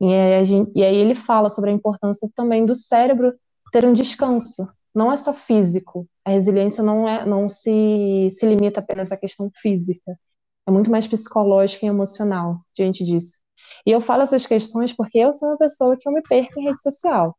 E 0.00 0.14
aí, 0.14 0.44
gente, 0.44 0.72
e 0.74 0.82
aí 0.82 0.96
ele 0.96 1.14
fala 1.14 1.48
sobre 1.48 1.70
a 1.70 1.72
importância 1.72 2.28
também 2.34 2.64
do 2.64 2.74
cérebro 2.74 3.34
ter 3.72 3.84
um 3.84 3.92
descanso. 3.92 4.68
Não 4.94 5.12
é 5.12 5.16
só 5.16 5.32
físico. 5.32 6.06
A 6.24 6.30
resiliência 6.30 6.82
não 6.82 7.08
é, 7.08 7.24
não 7.26 7.48
se, 7.48 8.28
se 8.30 8.46
limita 8.46 8.80
apenas 8.80 9.12
à 9.12 9.16
questão 9.16 9.50
física. 9.60 10.18
É 10.66 10.70
muito 10.70 10.90
mais 10.90 11.06
psicológica 11.06 11.86
e 11.86 11.88
emocional 11.88 12.60
diante 12.74 13.04
disso. 13.04 13.38
E 13.86 13.90
eu 13.90 14.00
falo 14.00 14.22
essas 14.22 14.46
questões 14.46 14.92
porque 14.92 15.18
eu 15.18 15.32
sou 15.32 15.48
uma 15.50 15.58
pessoa 15.58 15.96
que 15.98 16.08
eu 16.08 16.12
me 16.12 16.22
perco 16.22 16.60
em 16.60 16.64
rede 16.64 16.80
social. 16.80 17.36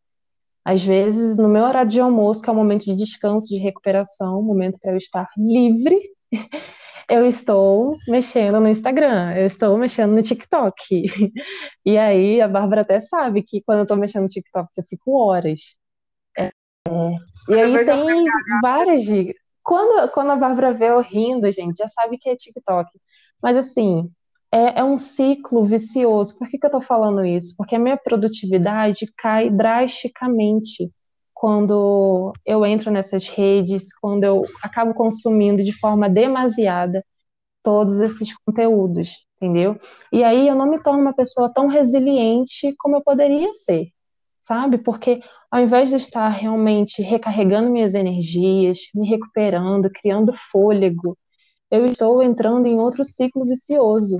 Às 0.63 0.83
vezes, 0.83 1.37
no 1.37 1.49
meu 1.49 1.63
horário 1.63 1.89
de 1.89 1.99
almoço, 1.99 2.41
que 2.41 2.49
é 2.49 2.53
um 2.53 2.55
momento 2.55 2.85
de 2.85 2.95
descanso, 2.95 3.47
de 3.47 3.57
recuperação, 3.57 4.39
um 4.39 4.43
momento 4.43 4.79
para 4.79 4.91
eu 4.91 4.97
estar 4.97 5.27
livre, 5.37 5.99
eu 7.09 7.25
estou 7.25 7.97
mexendo 8.07 8.59
no 8.59 8.69
Instagram, 8.69 9.33
eu 9.35 9.45
estou 9.45 9.77
mexendo 9.77 10.11
no 10.13 10.21
TikTok. 10.21 11.05
E 11.83 11.97
aí, 11.97 12.39
a 12.39 12.47
Bárbara 12.47 12.81
até 12.81 12.99
sabe 13.01 13.41
que 13.41 13.61
quando 13.63 13.79
eu 13.79 13.83
estou 13.83 13.97
mexendo 13.97 14.23
no 14.23 14.27
TikTok, 14.27 14.69
eu 14.77 14.83
fico 14.83 15.17
horas. 15.17 15.75
É, 16.37 16.51
e 17.49 17.53
aí 17.55 17.85
tem 17.85 18.25
várias 18.61 19.03
dicas. 19.03 19.35
Quando, 19.63 20.11
quando 20.11 20.31
a 20.31 20.35
Bárbara 20.35 20.73
vê 20.73 20.89
eu 20.89 21.01
rindo, 21.01 21.51
gente, 21.51 21.77
já 21.77 21.87
sabe 21.87 22.17
que 22.17 22.29
é 22.29 22.35
TikTok. 22.35 22.89
Mas 23.41 23.57
assim, 23.57 24.11
é, 24.51 24.79
é 24.79 24.83
um 24.83 24.97
ciclo 24.97 25.65
vicioso. 25.65 26.37
Por 26.37 26.49
que, 26.49 26.57
que 26.57 26.65
eu 26.65 26.69
estou 26.69 26.81
falando 26.81 27.25
isso? 27.25 27.55
Porque 27.57 27.75
a 27.75 27.79
minha 27.79 27.97
produtividade 27.97 29.11
cai 29.17 29.49
drasticamente 29.49 30.91
quando 31.33 32.33
eu 32.45 32.65
entro 32.65 32.91
nessas 32.91 33.27
redes, 33.27 33.93
quando 33.99 34.23
eu 34.23 34.43
acabo 34.61 34.93
consumindo 34.93 35.63
de 35.63 35.73
forma 35.73 36.07
demasiada 36.09 37.03
todos 37.63 37.99
esses 37.99 38.35
conteúdos, 38.45 39.25
entendeu? 39.37 39.79
E 40.11 40.23
aí 40.23 40.47
eu 40.47 40.55
não 40.55 40.69
me 40.69 40.81
torno 40.81 41.01
uma 41.01 41.13
pessoa 41.15 41.51
tão 41.51 41.67
resiliente 41.67 42.75
como 42.77 42.97
eu 42.97 43.01
poderia 43.03 43.51
ser, 43.51 43.87
sabe? 44.39 44.77
Porque 44.77 45.21
ao 45.49 45.61
invés 45.61 45.89
de 45.89 45.95
estar 45.95 46.29
realmente 46.29 47.01
recarregando 47.01 47.71
minhas 47.71 47.95
energias, 47.95 48.79
me 48.95 49.07
recuperando, 49.09 49.89
criando 49.91 50.33
fôlego, 50.51 51.17
eu 51.71 51.85
estou 51.85 52.21
entrando 52.21 52.67
em 52.67 52.77
outro 52.79 53.05
ciclo 53.05 53.45
vicioso, 53.45 54.17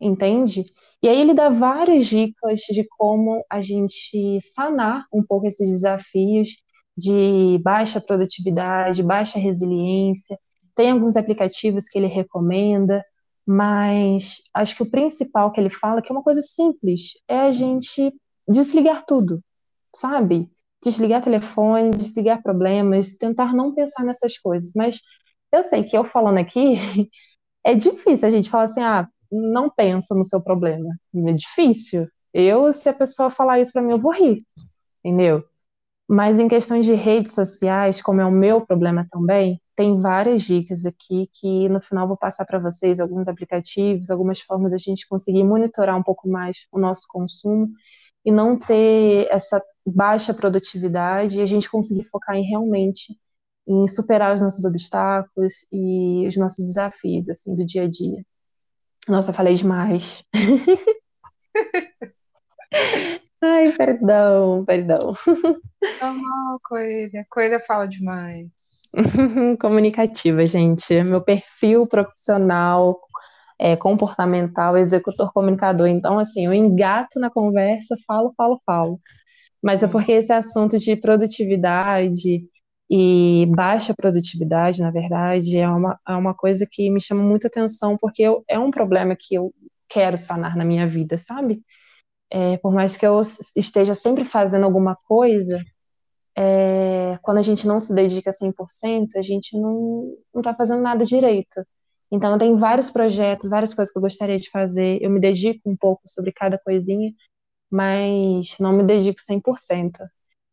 entende? 0.00 0.64
E 1.02 1.08
aí 1.08 1.20
ele 1.20 1.34
dá 1.34 1.48
várias 1.48 2.06
dicas 2.06 2.60
de 2.60 2.86
como 2.96 3.42
a 3.50 3.60
gente 3.60 4.38
sanar 4.40 5.06
um 5.12 5.22
pouco 5.22 5.46
esses 5.46 5.68
desafios 5.68 6.50
de 6.96 7.58
baixa 7.62 8.00
produtividade, 8.00 9.02
baixa 9.02 9.38
resiliência. 9.38 10.38
Tem 10.74 10.90
alguns 10.90 11.16
aplicativos 11.16 11.88
que 11.88 11.98
ele 11.98 12.06
recomenda, 12.06 13.04
mas 13.46 14.36
acho 14.54 14.76
que 14.76 14.82
o 14.82 14.90
principal 14.90 15.50
que 15.50 15.60
ele 15.60 15.70
fala, 15.70 16.02
que 16.02 16.12
é 16.12 16.14
uma 16.14 16.22
coisa 16.22 16.42
simples, 16.42 17.12
é 17.26 17.40
a 17.40 17.52
gente 17.52 18.12
desligar 18.46 19.04
tudo, 19.06 19.42
sabe? 19.94 20.50
Desligar 20.84 21.22
telefone, 21.22 21.90
desligar 21.90 22.42
problemas, 22.42 23.16
tentar 23.16 23.54
não 23.54 23.74
pensar 23.74 24.04
nessas 24.04 24.38
coisas. 24.38 24.72
Mas 24.76 25.00
eu 25.52 25.62
sei 25.62 25.84
que 25.84 25.96
eu 25.96 26.04
falando 26.04 26.38
aqui, 26.38 26.76
é 27.64 27.74
difícil 27.74 28.28
a 28.28 28.30
gente 28.30 28.50
falar 28.50 28.64
assim, 28.64 28.82
ah, 28.82 29.08
não 29.30 29.70
pensa 29.70 30.14
no 30.14 30.24
seu 30.24 30.42
problema. 30.42 30.88
É 31.14 31.32
difícil. 31.32 32.08
Eu, 32.32 32.72
se 32.72 32.88
a 32.88 32.92
pessoa 32.92 33.30
falar 33.30 33.60
isso 33.60 33.72
para 33.72 33.82
mim, 33.82 33.92
eu 33.92 33.98
vou 33.98 34.12
rir, 34.12 34.44
entendeu? 35.04 35.44
Mas 36.08 36.40
em 36.40 36.48
questões 36.48 36.84
de 36.86 36.94
redes 36.94 37.34
sociais, 37.34 38.02
como 38.02 38.20
é 38.20 38.26
o 38.26 38.32
meu 38.32 38.60
problema 38.66 39.06
também, 39.10 39.60
tem 39.76 40.00
várias 40.00 40.42
dicas 40.42 40.84
aqui 40.84 41.30
que 41.32 41.68
no 41.68 41.80
final 41.80 42.06
vou 42.08 42.16
passar 42.16 42.44
para 42.44 42.58
vocês 42.58 43.00
alguns 43.00 43.28
aplicativos, 43.28 44.10
algumas 44.10 44.40
formas 44.40 44.72
a 44.72 44.76
gente 44.76 45.08
conseguir 45.08 45.44
monitorar 45.44 45.96
um 45.96 46.02
pouco 46.02 46.28
mais 46.28 46.66
o 46.72 46.78
nosso 46.78 47.06
consumo 47.08 47.70
e 48.24 48.30
não 48.32 48.58
ter 48.58 49.28
essa 49.30 49.62
baixa 49.86 50.34
produtividade 50.34 51.38
e 51.38 51.42
a 51.42 51.46
gente 51.46 51.70
conseguir 51.70 52.04
focar 52.04 52.36
em 52.36 52.44
realmente 52.44 53.18
em 53.70 53.86
superar 53.86 54.34
os 54.34 54.42
nossos 54.42 54.64
obstáculos 54.64 55.64
e 55.72 56.26
os 56.26 56.36
nossos 56.36 56.64
desafios 56.66 57.28
assim 57.28 57.54
do 57.54 57.64
dia 57.64 57.84
a 57.84 57.88
dia. 57.88 58.24
Nossa, 59.08 59.32
falei 59.32 59.54
demais. 59.54 60.24
Ai, 63.42 63.72
perdão, 63.72 64.64
perdão. 64.66 65.14
Normal, 66.00 66.60
Coelha. 66.62 67.24
Coelha 67.30 67.58
fala 67.60 67.86
demais. 67.86 68.50
Comunicativa, 69.60 70.46
gente. 70.46 71.02
Meu 71.02 71.22
perfil 71.22 71.86
profissional, 71.86 73.00
é, 73.58 73.76
comportamental, 73.76 74.76
executor 74.76 75.32
comunicador. 75.32 75.86
Então, 75.86 76.18
assim, 76.18 76.44
eu 76.46 76.52
engato 76.52 77.18
na 77.18 77.30
conversa, 77.30 77.96
falo, 78.06 78.34
falo, 78.36 78.60
falo. 78.66 79.00
Mas 79.62 79.82
é 79.82 79.86
porque 79.88 80.12
esse 80.12 80.32
assunto 80.32 80.78
de 80.78 80.96
produtividade 80.96 82.42
e 82.90 83.46
baixa 83.54 83.94
produtividade, 83.94 84.82
na 84.82 84.90
verdade, 84.90 85.56
é 85.56 85.68
uma, 85.68 86.00
é 86.08 86.14
uma 86.14 86.34
coisa 86.34 86.66
que 86.68 86.90
me 86.90 87.00
chama 87.00 87.22
muita 87.22 87.46
atenção, 87.46 87.96
porque 87.96 88.20
eu, 88.22 88.42
é 88.48 88.58
um 88.58 88.72
problema 88.72 89.14
que 89.16 89.36
eu 89.36 89.54
quero 89.88 90.18
sanar 90.18 90.56
na 90.56 90.64
minha 90.64 90.88
vida, 90.88 91.16
sabe? 91.16 91.62
É, 92.28 92.56
por 92.58 92.72
mais 92.72 92.96
que 92.96 93.06
eu 93.06 93.20
esteja 93.56 93.94
sempre 93.94 94.24
fazendo 94.24 94.64
alguma 94.64 94.96
coisa, 95.06 95.62
é, 96.36 97.16
quando 97.22 97.38
a 97.38 97.42
gente 97.42 97.66
não 97.66 97.78
se 97.78 97.94
dedica 97.94 98.32
100%, 98.32 99.16
a 99.16 99.22
gente 99.22 99.56
não 99.56 100.16
está 100.36 100.52
fazendo 100.54 100.82
nada 100.82 101.04
direito. 101.04 101.64
Então, 102.10 102.36
tem 102.38 102.56
vários 102.56 102.90
projetos, 102.90 103.48
várias 103.48 103.72
coisas 103.72 103.92
que 103.92 103.98
eu 103.98 104.02
gostaria 104.02 104.36
de 104.36 104.50
fazer, 104.50 105.00
eu 105.00 105.10
me 105.10 105.20
dedico 105.20 105.60
um 105.70 105.76
pouco 105.76 106.02
sobre 106.06 106.32
cada 106.32 106.58
coisinha, 106.58 107.12
mas 107.70 108.56
não 108.58 108.72
me 108.72 108.82
dedico 108.82 109.20
100%. 109.20 109.92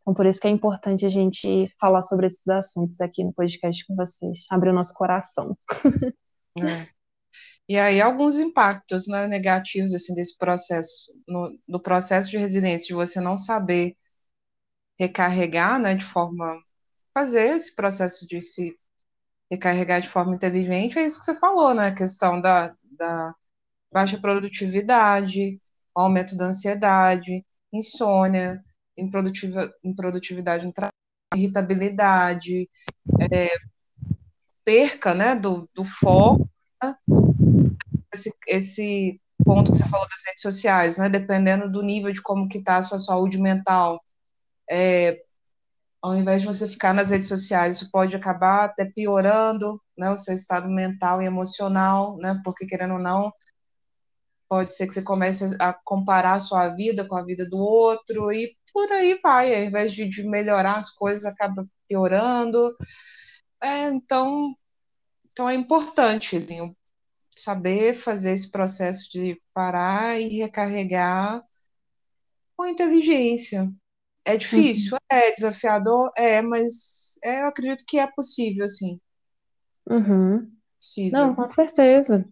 Então, 0.07 0.13
por 0.13 0.25
isso 0.25 0.39
que 0.39 0.47
é 0.47 0.49
importante 0.49 1.05
a 1.05 1.09
gente 1.09 1.69
falar 1.77 2.01
sobre 2.01 2.27
esses 2.27 2.47
assuntos 2.47 3.01
aqui 3.01 3.25
no 3.25 3.33
podcast 3.33 3.85
com 3.85 3.93
vocês, 3.93 4.45
abrir 4.49 4.69
o 4.69 4.73
nosso 4.73 4.93
coração. 4.93 5.57
É. 6.59 6.87
E 7.69 7.77
aí, 7.77 8.01
alguns 8.01 8.39
impactos 8.39 9.07
né, 9.07 9.27
negativos 9.27 9.93
assim, 9.93 10.15
desse 10.15 10.35
processo, 10.39 11.13
no, 11.27 11.55
no 11.67 11.79
processo 11.79 12.31
de 12.31 12.37
residência, 12.39 12.87
de 12.87 12.95
você 12.95 13.21
não 13.21 13.37
saber 13.37 13.95
recarregar 14.99 15.79
né, 15.79 15.93
de 15.93 16.03
forma. 16.05 16.59
fazer 17.13 17.55
esse 17.55 17.75
processo 17.75 18.27
de 18.27 18.41
se 18.41 18.75
recarregar 19.51 20.01
de 20.01 20.09
forma 20.09 20.33
inteligente, 20.33 20.97
é 20.97 21.05
isso 21.05 21.19
que 21.19 21.25
você 21.25 21.37
falou, 21.39 21.75
né? 21.75 21.89
A 21.89 21.95
questão 21.95 22.41
da, 22.41 22.75
da 22.97 23.35
baixa 23.91 24.17
produtividade, 24.19 25.61
aumento 25.93 26.35
da 26.35 26.45
ansiedade, 26.47 27.45
insônia, 27.71 28.63
improdutividade 28.97 30.65
no 30.65 30.73
trabalho, 30.73 30.93
irritabilidade, 31.35 32.69
é, 33.31 33.49
perca 34.65 35.13
né, 35.13 35.35
do, 35.35 35.69
do 35.73 35.85
foco, 35.85 36.49
né? 36.81 36.95
esse, 38.13 38.33
esse 38.47 39.21
ponto 39.45 39.71
que 39.71 39.77
você 39.77 39.87
falou 39.87 40.07
das 40.09 40.25
redes 40.25 40.41
sociais, 40.41 40.97
né, 40.97 41.09
dependendo 41.09 41.71
do 41.71 41.81
nível 41.81 42.11
de 42.11 42.21
como 42.21 42.49
que 42.49 42.57
está 42.57 42.77
a 42.77 42.83
sua 42.83 42.99
saúde 42.99 43.39
mental, 43.39 44.01
é, 44.69 45.21
ao 46.01 46.15
invés 46.15 46.41
de 46.41 46.47
você 46.47 46.67
ficar 46.67 46.93
nas 46.93 47.11
redes 47.11 47.27
sociais, 47.27 47.75
isso 47.75 47.91
pode 47.91 48.15
acabar 48.15 48.65
até 48.65 48.85
piorando 48.85 49.81
né, 49.97 50.09
o 50.11 50.17
seu 50.17 50.35
estado 50.35 50.67
mental 50.69 51.21
e 51.21 51.25
emocional, 51.25 52.17
né, 52.17 52.41
porque 52.43 52.65
querendo 52.65 52.95
ou 52.95 52.99
não, 52.99 53.31
pode 54.49 54.73
ser 54.73 54.87
que 54.87 54.93
você 54.93 55.01
comece 55.01 55.55
a 55.59 55.73
comparar 55.73 56.33
a 56.33 56.39
sua 56.39 56.69
vida 56.69 57.07
com 57.07 57.15
a 57.15 57.23
vida 57.23 57.47
do 57.49 57.57
outro 57.57 58.31
e 58.31 58.56
por 58.73 58.91
aí 58.91 59.19
vai, 59.21 59.53
ao 59.55 59.67
invés 59.67 59.93
de, 59.93 60.07
de 60.07 60.23
melhorar 60.23 60.77
as 60.77 60.89
coisas, 60.89 61.25
acaba 61.25 61.67
piorando. 61.87 62.75
É, 63.61 63.87
então, 63.87 64.53
então 65.31 65.49
é 65.49 65.55
importante 65.55 66.35
assim, 66.35 66.75
saber 67.35 67.99
fazer 67.99 68.31
esse 68.31 68.51
processo 68.51 69.09
de 69.11 69.41
parar 69.53 70.19
e 70.19 70.37
recarregar 70.37 71.43
com 72.55 72.65
inteligência. 72.65 73.71
É 74.25 74.35
difícil? 74.35 74.93
Uhum. 74.93 74.99
É 75.09 75.31
desafiador? 75.31 76.11
É, 76.17 76.41
mas 76.41 77.17
é, 77.23 77.41
eu 77.41 77.47
acredito 77.47 77.85
que 77.87 77.97
é 77.97 78.07
possível, 78.07 78.65
assim. 78.65 78.99
Uhum. 79.89 80.51
Possível. 80.79 81.19
Não, 81.19 81.35
com 81.35 81.47
certeza. 81.47 82.25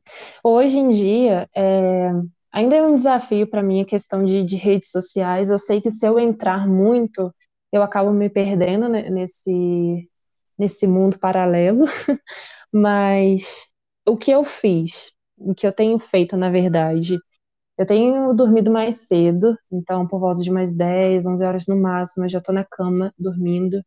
Hoje 0.44 0.78
em 0.78 0.90
dia, 0.90 1.50
é, 1.56 2.12
ainda 2.56 2.76
é 2.78 2.82
um 2.82 2.96
desafio 2.96 3.48
para 3.48 3.62
mim 3.62 3.82
a 3.82 3.86
questão 3.86 4.24
de, 4.26 4.44
de, 4.44 4.56
redes 4.56 4.90
sociais. 4.90 5.50
Eu 5.50 5.60
sei 5.60 5.82
que 5.82 5.92
se 5.92 6.08
eu 6.08 6.18
entrar 6.18 6.68
muito, 6.68 7.34
eu 7.72 7.84
acabo 7.84 8.12
me 8.12 8.30
perdendo 8.30 8.88
nesse, 8.90 10.10
nesse 10.58 10.88
mundo 10.88 11.20
paralelo, 11.20 11.86
mas 12.74 13.68
o 14.08 14.18
que 14.18 14.32
eu 14.32 14.44
fiz, 14.46 15.12
o 15.38 15.54
que 15.54 15.68
eu 15.68 15.74
tenho 15.74 16.00
feito, 16.00 16.38
na 16.38 16.50
verdade, 16.50 17.20
eu 17.78 17.86
tenho 17.86 18.34
dormido 18.34 18.72
mais 18.72 19.08
cedo, 19.08 19.58
então 19.72 20.08
por 20.08 20.20
volta 20.20 20.42
de 20.42 20.52
mais 20.52 20.76
10, 20.76 21.26
11 21.28 21.44
horas 21.46 21.68
no 21.68 21.76
máximo, 21.82 22.26
eu 22.26 22.30
já 22.30 22.42
tô 22.42 22.54
na 22.54 22.64
cama 22.66 23.14
dormindo. 23.20 23.82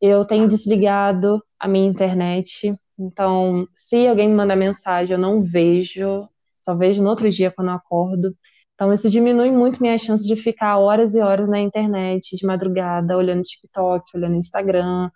Eu 0.00 0.24
tenho 0.26 0.48
desligado 0.48 1.42
a 1.60 1.68
minha 1.68 1.88
internet, 1.88 2.74
então 2.98 3.68
se 3.74 4.06
alguém 4.08 4.28
me 4.28 4.34
manda 4.36 4.56
mensagem, 4.56 5.14
eu 5.14 5.20
não 5.20 5.42
vejo, 5.42 6.28
só 6.66 6.76
vejo 6.76 7.02
no 7.02 7.08
outro 7.10 7.30
dia 7.30 7.50
quando 7.50 7.70
acordo. 7.70 8.36
Então 8.74 8.92
isso 8.92 9.08
diminui 9.10 9.50
muito 9.50 9.80
minha 9.82 9.96
chance 9.98 10.26
de 10.26 10.36
ficar 10.36 10.78
horas 10.78 11.14
e 11.14 11.20
horas 11.20 11.48
na 11.48 11.60
internet, 11.60 12.36
de 12.36 12.46
madrugada, 12.46 13.16
olhando 13.16 13.42
TikTok, 13.42 14.04
olhando 14.14 14.36
Instagram, 14.36 15.10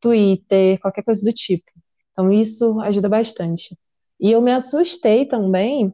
Twitter, 0.00 0.78
qualquer 0.80 1.02
coisa 1.02 1.22
do 1.24 1.32
tipo. 1.32 1.64
Então 2.12 2.30
isso 2.32 2.80
ajuda 2.80 3.08
bastante. 3.08 3.76
E 4.20 4.30
eu 4.32 4.40
me 4.42 4.52
assustei 4.52 5.26
também 5.26 5.92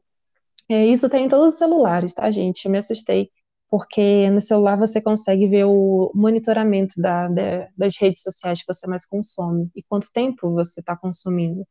é, 0.69 0.87
isso 0.87 1.09
tem 1.09 1.27
em 1.27 1.29
todos 1.29 1.55
os 1.55 1.59
celulares, 1.59 2.15
tá, 2.15 2.31
gente? 2.31 2.65
Eu 2.65 2.71
me 2.71 2.79
assustei, 2.79 3.31
porque 3.69 4.31
no 4.31 4.41
celular 4.41 4.77
você 4.77 5.01
consegue 5.03 5.49
ver 5.49 5.65
o 5.67 6.11
monitoramento 6.15 6.95
da, 7.01 7.29
da, 7.29 7.69
das 7.77 7.97
redes 8.01 8.23
sociais 8.23 8.61
que 8.61 8.73
você 8.73 8.87
mais 8.87 9.05
consome 9.07 9.71
e 9.77 9.83
quanto 9.83 10.11
tempo 10.13 10.53
você 10.53 10.81
está 10.81 10.97
consumindo. 10.97 11.67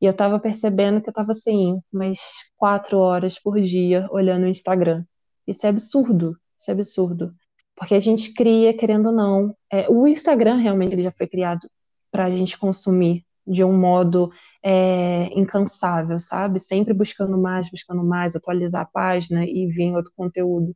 E 0.00 0.06
eu 0.06 0.10
estava 0.10 0.38
percebendo 0.38 1.00
que 1.00 1.08
eu 1.08 1.12
estava 1.12 1.32
assim, 1.32 1.78
umas 1.92 2.18
quatro 2.56 2.98
horas 2.98 3.38
por 3.38 3.60
dia 3.60 4.08
olhando 4.10 4.44
o 4.44 4.48
Instagram. 4.48 5.04
Isso 5.46 5.66
é 5.66 5.68
absurdo, 5.68 6.36
isso 6.56 6.70
é 6.70 6.72
absurdo. 6.72 7.34
Porque 7.76 7.94
a 7.94 8.00
gente 8.00 8.32
cria, 8.34 8.74
querendo 8.74 9.06
ou 9.06 9.12
não. 9.12 9.54
É, 9.72 9.88
o 9.90 10.06
Instagram 10.06 10.56
realmente 10.56 10.94
ele 10.94 11.02
já 11.02 11.12
foi 11.12 11.26
criado 11.26 11.68
para 12.10 12.24
a 12.24 12.30
gente 12.30 12.58
consumir 12.58 13.24
de 13.46 13.64
um 13.64 13.76
modo 13.76 14.30
é, 14.62 15.26
incansável, 15.38 16.18
sabe? 16.18 16.58
Sempre 16.58 16.94
buscando 16.94 17.36
mais, 17.36 17.70
buscando 17.70 18.04
mais, 18.04 18.36
atualizar 18.36 18.82
a 18.82 18.86
página 18.86 19.44
e 19.44 19.66
vir 19.66 19.94
outro 19.94 20.12
conteúdo. 20.16 20.74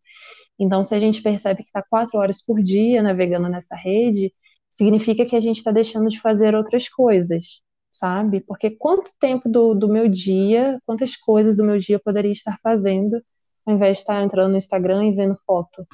Então, 0.59 0.83
se 0.83 0.95
a 0.95 0.99
gente 0.99 1.23
percebe 1.23 1.63
que 1.63 1.69
está 1.69 1.83
quatro 1.83 2.19
horas 2.19 2.43
por 2.43 2.61
dia 2.61 3.03
navegando 3.03 3.49
nessa 3.49 3.77
rede, 3.77 4.33
significa 4.71 5.25
que 5.25 5.37
a 5.37 5.41
gente 5.41 5.59
está 5.59 5.71
deixando 5.71 6.09
de 6.09 6.21
fazer 6.21 6.55
outras 6.55 6.89
coisas, 6.89 7.61
sabe? 7.95 8.41
Porque 8.41 8.71
quanto 8.71 9.11
tempo 9.21 9.49
do, 9.49 9.73
do 9.73 9.89
meu 9.89 10.09
dia, 10.09 10.81
quantas 10.85 11.17
coisas 11.17 11.57
do 11.57 11.65
meu 11.65 11.79
dia 11.79 11.95
eu 11.95 12.01
poderia 12.01 12.33
estar 12.33 12.59
fazendo, 12.61 13.23
ao 13.65 13.75
invés 13.75 13.99
de 13.99 14.03
estar 14.03 14.21
entrando 14.21 14.51
no 14.51 14.57
Instagram 14.57 15.07
e 15.07 15.13
vendo 15.13 15.37
foto, 15.47 15.87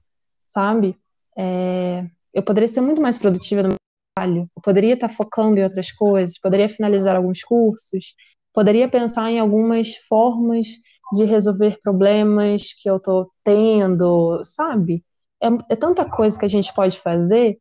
sabe? 0.46 0.96
É, 1.38 2.06
eu 2.32 2.42
poderia 2.42 2.66
ser 2.66 2.80
muito 2.80 3.02
mais 3.02 3.18
produtiva 3.18 3.62
no 3.62 3.74
trabalho, 4.16 4.48
eu 4.56 4.62
poderia 4.62 4.94
estar 4.94 5.10
focando 5.10 5.60
em 5.60 5.62
outras 5.62 5.92
coisas, 5.92 6.38
poderia 6.38 6.70
finalizar 6.70 7.16
alguns 7.16 7.42
cursos, 7.42 8.14
poderia 8.54 8.88
pensar 8.88 9.30
em 9.30 9.38
algumas 9.38 9.94
formas 10.08 10.68
de 11.12 11.24
resolver 11.24 11.78
problemas 11.82 12.72
que 12.80 12.88
eu 12.88 12.96
estou 12.96 13.30
tendo, 13.44 14.40
sabe? 14.42 15.04
É, 15.42 15.48
é, 15.68 15.76
tanta 15.76 16.08
coisa 16.08 16.38
que 16.38 16.46
a 16.46 16.48
gente 16.48 16.72
pode 16.72 16.98
fazer 16.98 17.58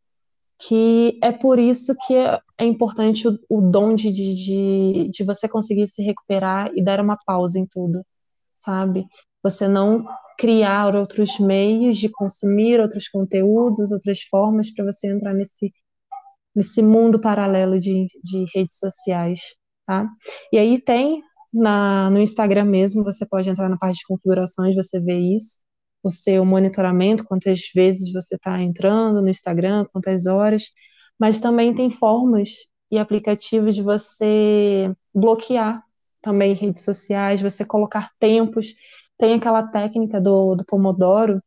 que 0.59 1.17
é 1.23 1.31
por 1.31 1.57
isso 1.57 1.95
que 2.05 2.15
é, 2.15 2.65
importante 2.65 3.27
o, 3.27 3.39
o 3.49 3.61
dom 3.61 3.93
de, 3.93 4.11
de, 4.11 5.09
de 5.09 5.23
você 5.23 5.47
conseguir 5.47 5.87
se 5.87 6.03
recuperar 6.03 6.71
e 6.75 6.83
dar 6.83 6.99
uma 6.99 7.17
pausa 7.25 7.57
em 7.57 7.65
tudo, 7.65 8.03
sabe? 8.53 9.05
Você 9.41 9.67
não 9.67 10.05
criar 10.37 10.95
outros 10.95 11.39
meios 11.39 11.97
de 11.97 12.09
consumir 12.09 12.79
outros 12.79 13.07
conteúdos, 13.07 13.91
outras 13.91 14.21
formas 14.23 14.73
para 14.73 14.85
você 14.85 15.07
entrar 15.11 15.33
nesse 15.33 15.71
nesse 16.55 16.81
mundo 16.81 17.21
paralelo 17.21 17.79
de, 17.79 18.07
de 18.23 18.45
redes 18.53 18.77
sociais, 18.79 19.39
tá? 19.85 20.07
E 20.51 20.57
aí 20.57 20.81
tem 20.81 21.21
na, 21.53 22.09
no 22.09 22.19
Instagram 22.19 22.65
mesmo, 22.65 23.03
você 23.03 23.25
pode 23.25 23.49
entrar 23.49 23.69
na 23.69 23.77
parte 23.77 23.99
de 23.99 24.05
configurações, 24.07 24.75
você 24.75 24.99
vê 24.99 25.17
isso, 25.19 25.59
o 26.03 26.09
seu 26.09 26.45
monitoramento, 26.45 27.25
quantas 27.25 27.69
vezes 27.73 28.11
você 28.11 28.35
está 28.35 28.61
entrando 28.61 29.21
no 29.21 29.29
Instagram, 29.29 29.85
quantas 29.91 30.25
horas, 30.25 30.65
mas 31.19 31.39
também 31.39 31.73
tem 31.73 31.89
formas 31.91 32.51
e 32.91 32.97
aplicativos 32.97 33.75
de 33.75 33.81
você 33.81 34.91
bloquear 35.13 35.83
também 36.21 36.53
redes 36.53 36.83
sociais, 36.83 37.41
você 37.41 37.65
colocar 37.65 38.11
tempos. 38.19 38.73
Tem 39.17 39.33
aquela 39.33 39.67
técnica 39.67 40.19
do, 40.19 40.55
do 40.55 40.65
Pomodoro, 40.65 41.41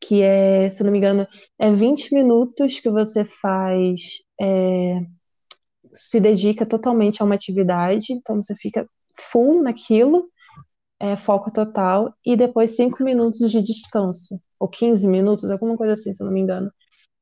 que 0.00 0.22
é, 0.22 0.68
se 0.68 0.82
não 0.84 0.92
me 0.92 0.98
engano, 0.98 1.26
é 1.58 1.70
20 1.70 2.14
minutos 2.14 2.80
que 2.80 2.90
você 2.90 3.24
faz, 3.24 4.00
é, 4.40 5.00
se 5.92 6.20
dedica 6.20 6.66
totalmente 6.66 7.22
a 7.22 7.24
uma 7.24 7.34
atividade, 7.34 8.12
então 8.12 8.40
você 8.40 8.54
fica 8.54 8.86
full 9.18 9.62
naquilo, 9.62 10.28
é, 11.04 11.18
foco 11.18 11.52
total, 11.52 12.14
e 12.24 12.34
depois 12.34 12.76
5 12.76 13.04
minutos 13.04 13.50
de 13.50 13.60
descanso, 13.60 14.40
ou 14.58 14.66
15 14.66 15.06
minutos, 15.06 15.50
alguma 15.50 15.76
coisa 15.76 15.92
assim, 15.92 16.14
se 16.14 16.22
eu 16.22 16.26
não 16.26 16.32
me 16.32 16.40
engano. 16.40 16.70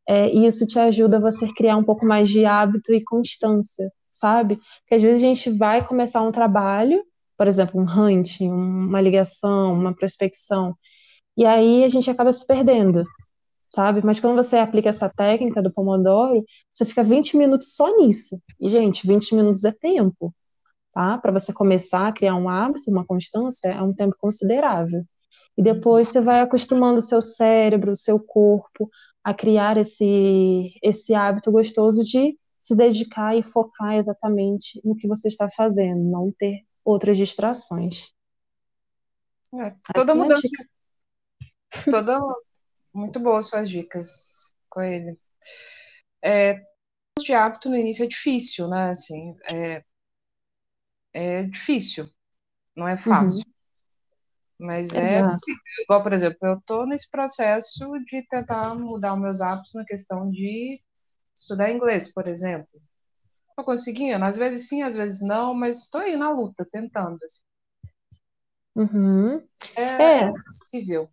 É, 0.09 0.33
e 0.33 0.47
isso 0.47 0.67
te 0.67 0.79
ajuda 0.79 1.17
a 1.17 1.21
você 1.21 1.53
criar 1.53 1.77
um 1.77 1.85
pouco 1.85 2.07
mais 2.07 2.29
de 2.29 2.45
hábito 2.45 2.93
e 2.95 3.03
constância, 3.03 3.91
sabe? 4.11 4.57
Porque 4.83 4.95
às 4.95 5.03
vezes 5.03 5.23
a 5.23 5.27
gente 5.27 5.51
vai 5.51 5.85
começar 5.85 6.23
um 6.23 6.31
trabalho, 6.31 7.05
por 7.37 7.49
exemplo, 7.49 7.81
um 7.81 7.85
hunting, 7.85 8.49
uma 8.51 9.01
ligação, 9.01 9.75
uma 9.75 9.93
prospecção, 9.95 10.77
e 11.37 11.45
aí 11.45 11.83
a 11.85 11.89
gente 11.89 12.09
acaba 12.11 12.33
se 12.33 12.47
perdendo, 12.47 13.05
sabe? 13.67 14.01
Mas 14.05 14.21
quando 14.21 14.37
você 14.37 14.59
aplica 14.59 14.91
essa 14.91 15.09
técnica 15.09 15.61
do 15.63 15.73
Pomodoro, 15.73 16.45
você 16.71 16.85
fica 16.85 17.03
20 17.03 17.37
minutos 17.37 17.75
só 17.75 17.97
nisso. 17.99 18.41
E, 18.61 18.69
gente, 18.69 19.07
20 19.07 19.35
minutos 19.35 19.65
é 19.65 19.73
tempo, 19.73 20.33
tá? 20.93 21.19
Para 21.19 21.33
você 21.33 21.53
começar 21.53 22.09
a 22.09 22.13
criar 22.13 22.37
um 22.37 22.49
hábito, 22.49 22.91
uma 22.91 23.05
constância, 23.05 23.69
é 23.69 23.83
um 23.83 23.93
tempo 23.93 24.15
considerável. 24.19 25.05
E 25.57 25.63
depois 25.63 26.09
você 26.09 26.21
vai 26.21 26.41
acostumando 26.41 26.99
o 26.99 27.03
seu 27.03 27.21
cérebro, 27.21 27.93
o 27.93 27.97
seu 27.97 28.19
corpo 28.19 28.91
a 29.23 29.33
criar 29.33 29.77
esse, 29.77 30.75
esse 30.83 31.15
hábito 31.15 31.53
gostoso 31.53 32.03
de 32.03 32.37
se 32.57 32.77
dedicar 32.77 33.37
e 33.37 33.43
focar 33.43 33.97
exatamente 33.97 34.81
no 34.85 34.97
que 34.97 35.07
você 35.07 35.29
está 35.29 35.49
fazendo, 35.51 36.01
não 36.11 36.33
ter 36.33 36.65
outras 36.85 37.17
distrações. 37.17 38.13
É, 39.55 39.71
toda 39.93 40.13
assim 40.13 40.21
é 40.21 40.25
mudança, 40.25 40.49
Toda 41.91 42.21
muito 42.95 43.19
boas 43.21 43.49
suas 43.49 43.69
dicas 43.69 44.53
com 44.69 44.81
ele. 44.81 45.19
É, 46.23 46.63
de 47.19 47.33
hábito 47.33 47.69
no 47.69 47.77
início 47.77 48.05
é 48.05 48.09
difícil, 48.09 48.69
né? 48.69 48.91
Assim, 48.91 49.37
é, 49.51 49.85
é 51.13 51.45
difícil, 51.45 52.09
não 52.77 52.89
é 52.89 52.97
fácil. 52.97 53.45
Uhum. 53.47 53.53
Mas 54.59 54.95
é 54.95 55.29
possível. 55.29 55.61
Igual, 55.83 56.03
por 56.03 56.13
exemplo, 56.13 56.39
eu 56.43 56.55
estou 56.55 56.87
nesse 56.87 57.11
processo 57.11 57.85
de 58.05 58.27
tentar 58.29 58.75
mudar 58.77 59.15
os 59.15 59.21
meus 59.21 59.41
hábitos 59.41 59.75
na 59.75 59.85
questão 59.85 60.31
de 60.31 60.81
estudar 61.37 61.73
inglês, 61.73 62.13
por 62.13 62.29
exemplo. 62.29 62.81
Estou 63.51 63.65
conseguindo, 63.65 64.25
às 64.25 64.37
vezes 64.37 64.69
sim, 64.69 64.83
às 64.83 64.95
vezes 64.95 65.21
não, 65.21 65.53
mas 65.53 65.81
estou 65.81 66.01
aí 66.01 66.17
na 66.17 66.31
luta, 66.31 66.67
tentando. 66.71 67.19
Assim. 67.25 67.43
Uhum. 68.77 69.43
É, 69.77 69.83
é. 69.83 70.23
é 70.25 70.33
possível. 70.33 71.11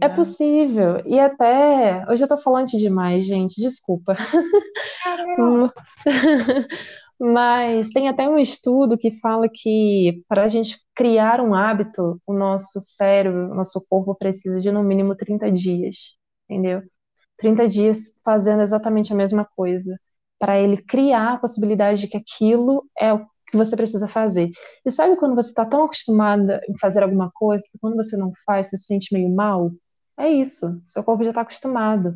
É 0.00 0.08
possível. 0.08 1.02
E 1.04 1.18
até. 1.18 2.06
Hoje 2.08 2.22
eu 2.22 2.28
tô 2.28 2.38
falando 2.38 2.68
demais, 2.68 3.24
gente, 3.24 3.60
desculpa. 3.60 4.16
Mas 7.20 7.88
tem 7.88 8.08
até 8.08 8.28
um 8.28 8.38
estudo 8.38 8.96
que 8.96 9.10
fala 9.10 9.48
que 9.52 10.22
para 10.28 10.44
a 10.44 10.48
gente 10.48 10.78
criar 10.94 11.40
um 11.40 11.54
hábito, 11.54 12.20
o 12.26 12.32
nosso 12.32 12.80
cérebro, 12.80 13.50
o 13.50 13.54
nosso 13.54 13.84
corpo 13.88 14.14
precisa 14.14 14.60
de 14.60 14.70
no 14.70 14.84
mínimo 14.84 15.16
30 15.16 15.50
dias, 15.50 16.16
entendeu? 16.48 16.82
30 17.36 17.66
dias 17.68 18.20
fazendo 18.24 18.62
exatamente 18.62 19.12
a 19.12 19.16
mesma 19.16 19.44
coisa, 19.56 19.98
para 20.38 20.58
ele 20.60 20.76
criar 20.76 21.34
a 21.34 21.38
possibilidade 21.38 22.02
de 22.02 22.08
que 22.08 22.16
aquilo 22.16 22.84
é 22.98 23.12
o 23.12 23.20
que 23.50 23.56
você 23.56 23.76
precisa 23.76 24.06
fazer. 24.06 24.50
E 24.84 24.90
sabe 24.90 25.16
quando 25.16 25.34
você 25.34 25.48
está 25.48 25.64
tão 25.64 25.84
acostumada 25.84 26.60
em 26.68 26.78
fazer 26.78 27.02
alguma 27.02 27.30
coisa 27.32 27.64
que 27.70 27.78
quando 27.80 27.96
você 27.96 28.16
não 28.16 28.32
faz, 28.46 28.68
você 28.68 28.76
se 28.76 28.84
sente 28.84 29.12
meio 29.12 29.34
mal? 29.34 29.72
É 30.16 30.28
isso, 30.28 30.66
seu 30.86 31.02
corpo 31.02 31.24
já 31.24 31.30
está 31.30 31.40
acostumado. 31.42 32.14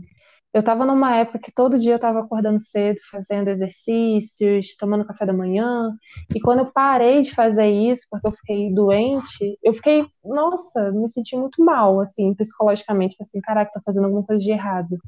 Eu 0.53 0.61
estava 0.61 0.85
numa 0.85 1.17
época 1.17 1.39
que 1.39 1.51
todo 1.51 1.79
dia 1.79 1.93
eu 1.93 1.97
estava 1.97 2.21
acordando 2.21 2.59
cedo, 2.59 2.99
fazendo 3.11 3.49
exercícios, 3.49 4.77
tomando 4.77 5.07
café 5.07 5.25
da 5.25 5.33
manhã, 5.33 5.91
e 6.35 6.41
quando 6.41 6.59
eu 6.59 6.71
parei 6.71 7.23
de 7.23 7.35
fazer 7.35 7.67
isso, 7.69 8.07
porque 8.11 8.27
eu 8.29 8.33
fiquei 8.33 8.75
doente, 8.75 9.59
eu 9.63 9.73
fiquei, 9.73 10.07
nossa, 10.23 10.93
me 10.93 11.09
senti 11.09 11.37
muito 11.37 11.65
mal, 11.65 11.99
assim, 12.01 12.35
psicologicamente, 12.35 13.17
assim, 13.21 13.41
caraca, 13.41 13.73
tô 13.73 13.81
fazendo 13.83 14.05
alguma 14.05 14.25
coisa 14.25 14.43
de 14.43 14.51
errado. 14.51 14.99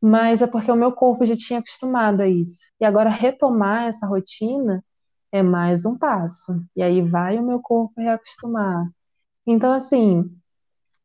Mas 0.00 0.42
é 0.42 0.46
porque 0.46 0.70
o 0.70 0.76
meu 0.76 0.92
corpo 0.92 1.26
já 1.26 1.34
tinha 1.36 1.58
acostumado 1.58 2.20
a 2.20 2.28
isso. 2.28 2.60
E 2.80 2.84
agora 2.84 3.10
retomar 3.10 3.86
essa 3.88 4.06
rotina 4.06 4.84
é 5.32 5.42
mais 5.42 5.84
um 5.84 5.98
passo. 5.98 6.52
E 6.76 6.82
aí 6.82 7.02
vai 7.02 7.36
o 7.38 7.42
meu 7.42 7.60
corpo 7.60 8.00
reacostumar. 8.00 8.88
Então, 9.46 9.72
assim, 9.72 10.30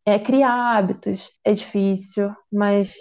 é, 0.05 0.19
criar 0.19 0.77
hábitos 0.77 1.31
é 1.43 1.53
difícil, 1.53 2.35
mas 2.51 2.95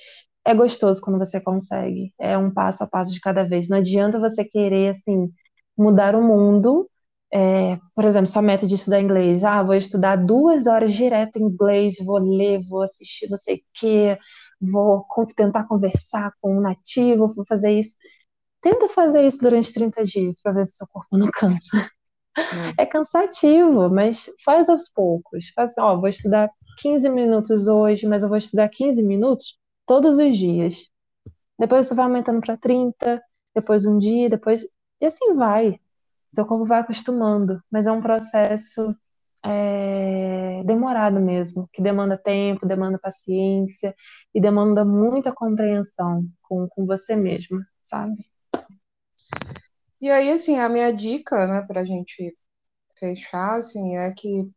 é 0.44 0.54
gostoso 0.54 1.00
quando 1.00 1.18
você 1.18 1.40
consegue. 1.40 2.12
É 2.20 2.36
um 2.36 2.50
passo 2.50 2.84
a 2.84 2.86
passo 2.86 3.12
de 3.12 3.20
cada 3.20 3.44
vez. 3.44 3.68
Não 3.68 3.78
adianta 3.78 4.18
você 4.18 4.44
querer, 4.44 4.90
assim, 4.90 5.30
mudar 5.76 6.14
o 6.16 6.22
mundo 6.22 6.88
é, 7.32 7.78
por 7.94 8.04
exemplo, 8.04 8.26
sua 8.26 8.42
meta 8.42 8.66
de 8.66 8.74
estudar 8.74 9.00
inglês. 9.00 9.42
Ah, 9.42 9.62
vou 9.62 9.74
estudar 9.74 10.16
duas 10.16 10.66
horas 10.66 10.92
direto 10.92 11.38
inglês, 11.38 11.94
vou 12.04 12.18
ler, 12.18 12.60
vou 12.68 12.82
assistir 12.82 13.28
não 13.30 13.38
sei 13.38 13.56
o 13.56 13.62
quê, 13.72 14.18
vou 14.60 15.06
tentar 15.34 15.66
conversar 15.66 16.32
com 16.40 16.58
um 16.58 16.60
nativo, 16.60 17.28
vou 17.28 17.46
fazer 17.46 17.70
isso. 17.78 17.96
Tenta 18.60 18.88
fazer 18.88 19.26
isso 19.26 19.38
durante 19.40 19.72
30 19.72 20.04
dias 20.04 20.40
para 20.42 20.52
ver 20.52 20.64
se 20.66 20.76
seu 20.76 20.86
corpo 20.88 21.16
não 21.16 21.30
cansa. 21.32 21.90
É. 22.78 22.82
é 22.82 22.86
cansativo, 22.86 23.90
mas 23.90 24.26
faz 24.44 24.68
aos 24.68 24.88
poucos. 24.88 25.50
Faz, 25.54 25.76
ó, 25.78 25.96
vou 25.98 26.08
estudar 26.08 26.50
15 26.78 27.08
minutos 27.08 27.66
hoje, 27.66 28.06
mas 28.06 28.22
eu 28.22 28.28
vou 28.28 28.38
estudar 28.38 28.68
15 28.68 29.02
minutos 29.02 29.58
todos 29.92 30.16
os 30.16 30.38
dias. 30.38 30.90
Depois 31.58 31.86
você 31.86 31.94
vai 31.94 32.06
aumentando 32.06 32.40
para 32.40 32.56
30, 32.56 33.22
depois 33.54 33.84
um 33.84 33.98
dia, 33.98 34.30
depois. 34.30 34.66
E 34.98 35.04
assim 35.04 35.34
vai. 35.34 35.78
Seu 36.26 36.46
corpo 36.46 36.64
vai 36.64 36.80
acostumando, 36.80 37.62
mas 37.70 37.86
é 37.86 37.92
um 37.92 38.00
processo 38.00 38.96
é, 39.44 40.62
demorado 40.64 41.20
mesmo, 41.20 41.68
que 41.70 41.82
demanda 41.82 42.16
tempo, 42.16 42.64
demanda 42.64 42.98
paciência 42.98 43.94
e 44.34 44.40
demanda 44.40 44.82
muita 44.82 45.30
compreensão 45.30 46.26
com, 46.40 46.66
com 46.70 46.86
você 46.86 47.14
mesmo, 47.14 47.60
sabe? 47.82 48.26
E 50.00 50.10
aí, 50.10 50.30
assim, 50.32 50.58
a 50.58 50.70
minha 50.70 50.90
dica, 50.90 51.46
né, 51.46 51.66
pra 51.68 51.84
gente 51.84 52.34
fechar, 52.98 53.58
assim, 53.58 53.98
é 53.98 54.10
que 54.10 54.50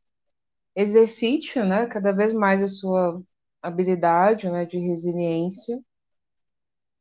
exercite, 0.74 1.60
né, 1.60 1.88
cada 1.88 2.14
vez 2.14 2.32
mais 2.32 2.64
a 2.64 2.70
sua 2.70 3.22
habilidade, 3.68 4.50
né, 4.50 4.66
de 4.66 4.78
resiliência, 4.78 5.80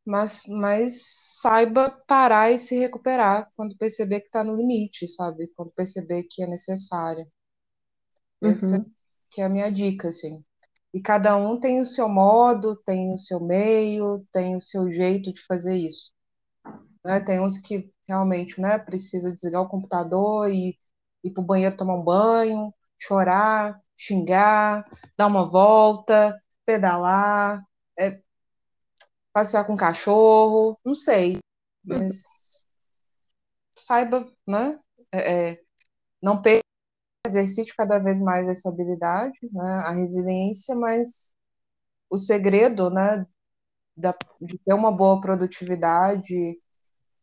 mas, 0.04 0.42
mas 0.46 1.02
saiba 1.40 1.90
parar 2.06 2.52
e 2.52 2.58
se 2.58 2.78
recuperar 2.78 3.50
quando 3.56 3.76
perceber 3.76 4.20
que 4.20 4.26
está 4.26 4.44
no 4.44 4.54
limite, 4.54 5.08
sabe? 5.08 5.48
Quando 5.56 5.70
perceber 5.72 6.24
que 6.24 6.42
é 6.42 6.46
necessário. 6.46 7.26
Essa 8.42 8.76
uhum. 8.76 8.90
que 9.30 9.40
é 9.40 9.44
a 9.44 9.48
minha 9.48 9.70
dica, 9.70 10.08
assim. 10.08 10.44
E 10.92 11.00
cada 11.00 11.36
um 11.36 11.58
tem 11.58 11.80
o 11.80 11.86
seu 11.86 12.08
modo, 12.08 12.76
tem 12.84 13.12
o 13.12 13.18
seu 13.18 13.40
meio, 13.40 14.24
tem 14.30 14.56
o 14.56 14.62
seu 14.62 14.90
jeito 14.90 15.32
de 15.32 15.44
fazer 15.46 15.74
isso. 15.74 16.12
Né? 17.04 17.20
Tem 17.20 17.40
uns 17.40 17.58
que 17.58 17.90
realmente 18.06 18.60
né, 18.60 18.78
precisa 18.78 19.32
desligar 19.32 19.62
o 19.62 19.68
computador 19.68 20.50
e 20.50 20.78
ir 21.24 21.30
para 21.32 21.42
o 21.42 21.46
banheiro 21.46 21.76
tomar 21.76 21.96
um 21.96 22.04
banho, 22.04 22.72
chorar, 22.98 23.80
xingar, 23.96 24.84
dar 25.16 25.26
uma 25.26 25.50
volta, 25.50 26.38
pedalar, 26.66 27.64
é, 27.98 28.20
passear 29.32 29.66
com 29.66 29.76
cachorro, 29.76 30.78
não 30.84 30.94
sei. 30.94 31.38
Mas 31.84 32.64
saiba, 33.76 34.30
né? 34.46 34.78
É, 35.12 35.52
é, 35.52 35.60
não 36.22 36.40
perca, 36.40 36.64
exercite 37.26 37.74
cada 37.76 37.98
vez 37.98 38.20
mais 38.20 38.48
essa 38.48 38.68
habilidade, 38.68 39.38
né? 39.52 39.82
A 39.86 39.92
resiliência, 39.92 40.74
mas 40.74 41.34
o 42.10 42.16
segredo, 42.18 42.90
né? 42.90 43.26
Da, 43.96 44.16
de 44.40 44.58
ter 44.58 44.74
uma 44.74 44.92
boa 44.92 45.20
produtividade, 45.20 46.60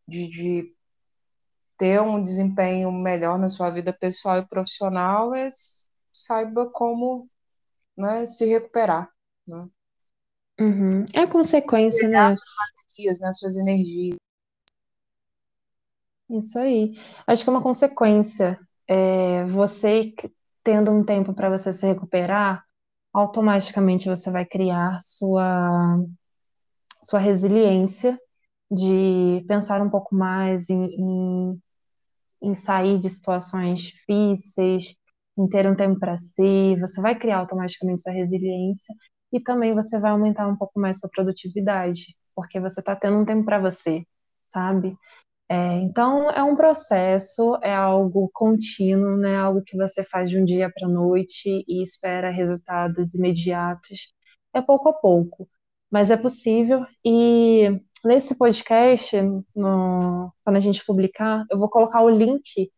de, 0.07 0.27
de 0.29 0.75
ter 1.77 2.01
um 2.01 2.21
desempenho 2.21 2.91
melhor 2.91 3.39
na 3.39 3.49
sua 3.49 3.69
vida 3.71 3.91
pessoal 3.91 4.39
e 4.39 4.47
profissional 4.47 5.33
é 5.33 5.49
saiba 6.13 6.69
como 6.69 7.29
né, 7.97 8.27
se 8.27 8.45
recuperar. 8.45 9.09
Né? 9.47 9.67
Uhum. 10.59 11.05
É 11.13 11.21
a 11.21 11.27
consequência, 11.27 12.07
né? 12.07 12.33
suas 12.33 12.39
baterias, 12.57 13.19
né, 13.19 13.31
suas 13.33 13.57
energias. 13.57 14.17
Isso 16.29 16.57
aí. 16.59 16.97
Acho 17.27 17.43
que 17.43 17.49
é 17.49 17.53
uma 17.53 17.61
consequência. 17.61 18.59
É, 18.87 19.45
você 19.45 20.13
tendo 20.63 20.91
um 20.91 21.03
tempo 21.03 21.33
para 21.33 21.49
você 21.49 21.73
se 21.73 21.85
recuperar, 21.87 22.63
automaticamente 23.13 24.07
você 24.07 24.29
vai 24.31 24.45
criar 24.45 24.97
sua, 25.01 25.97
sua 27.03 27.19
resiliência 27.19 28.19
de 28.71 29.43
pensar 29.47 29.81
um 29.81 29.89
pouco 29.89 30.15
mais 30.15 30.69
em, 30.69 30.85
em, 30.85 31.61
em 32.41 32.53
sair 32.53 32.99
de 32.99 33.09
situações 33.09 33.81
difíceis, 33.81 34.95
em 35.37 35.47
ter 35.47 35.67
um 35.67 35.75
tempo 35.75 35.99
para 35.99 36.17
si, 36.17 36.75
você 36.79 37.01
vai 37.01 37.17
criar 37.17 37.39
automaticamente 37.39 38.01
sua 38.01 38.13
resiliência 38.13 38.95
e 39.31 39.39
também 39.39 39.73
você 39.73 39.99
vai 39.99 40.11
aumentar 40.11 40.47
um 40.47 40.55
pouco 40.55 40.79
mais 40.79 40.99
sua 40.99 41.09
produtividade, 41.09 42.15
porque 42.35 42.59
você 42.59 42.79
está 42.79 42.95
tendo 42.95 43.17
um 43.17 43.25
tempo 43.25 43.45
para 43.45 43.59
você, 43.59 44.05
sabe? 44.43 44.97
É, 45.49 45.75
então 45.81 46.31
é 46.31 46.41
um 46.43 46.55
processo, 46.55 47.57
é 47.61 47.75
algo 47.75 48.29
contínuo, 48.33 49.17
não 49.17 49.29
é 49.29 49.35
algo 49.35 49.61
que 49.63 49.75
você 49.77 50.03
faz 50.03 50.29
de 50.29 50.39
um 50.39 50.45
dia 50.45 50.71
para 50.73 50.87
a 50.87 50.91
noite 50.91 51.65
e 51.67 51.81
espera 51.81 52.29
resultados 52.29 53.13
imediatos. 53.15 54.13
É 54.53 54.61
pouco 54.61 54.89
a 54.89 54.93
pouco, 54.93 55.49
mas 55.91 56.09
é 56.11 56.17
possível 56.17 56.85
e 57.05 57.81
nesse 58.05 58.35
podcast, 58.35 59.15
no, 59.55 60.33
quando 60.43 60.55
a 60.57 60.59
gente 60.59 60.85
publicar, 60.85 61.45
eu 61.51 61.59
vou 61.59 61.69
colocar 61.69 62.01
o 62.01 62.09
link 62.09 62.71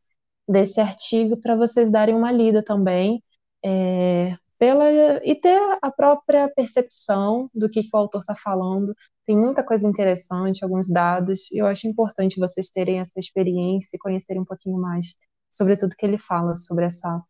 desse 0.47 0.81
artigo 0.81 1.37
para 1.39 1.55
vocês 1.55 1.91
darem 1.91 2.15
uma 2.15 2.31
lida 2.31 2.63
também, 2.63 3.23
é, 3.63 4.35
pela, 4.63 4.89
e 5.25 5.35
ter 5.35 5.59
a 5.81 5.91
própria 5.91 6.47
percepção 6.47 7.49
do 7.53 7.69
que, 7.69 7.83
que 7.83 7.89
o 7.93 7.97
autor 7.97 8.21
está 8.21 8.33
falando. 8.33 8.95
Tem 9.25 9.37
muita 9.37 9.61
coisa 9.61 9.85
interessante, 9.85 10.63
alguns 10.63 10.89
dados, 10.89 11.51
e 11.51 11.57
eu 11.57 11.67
acho 11.67 11.85
importante 11.85 12.39
vocês 12.39 12.69
terem 12.69 13.01
essa 13.01 13.19
experiência 13.19 13.97
e 13.97 13.99
conhecerem 13.99 14.41
um 14.41 14.45
pouquinho 14.45 14.77
mais 14.77 15.15
sobre 15.51 15.75
tudo 15.75 15.97
que 15.97 16.05
ele 16.05 16.17
fala 16.17 16.55
sobre 16.55 16.85
essa, 16.85 17.21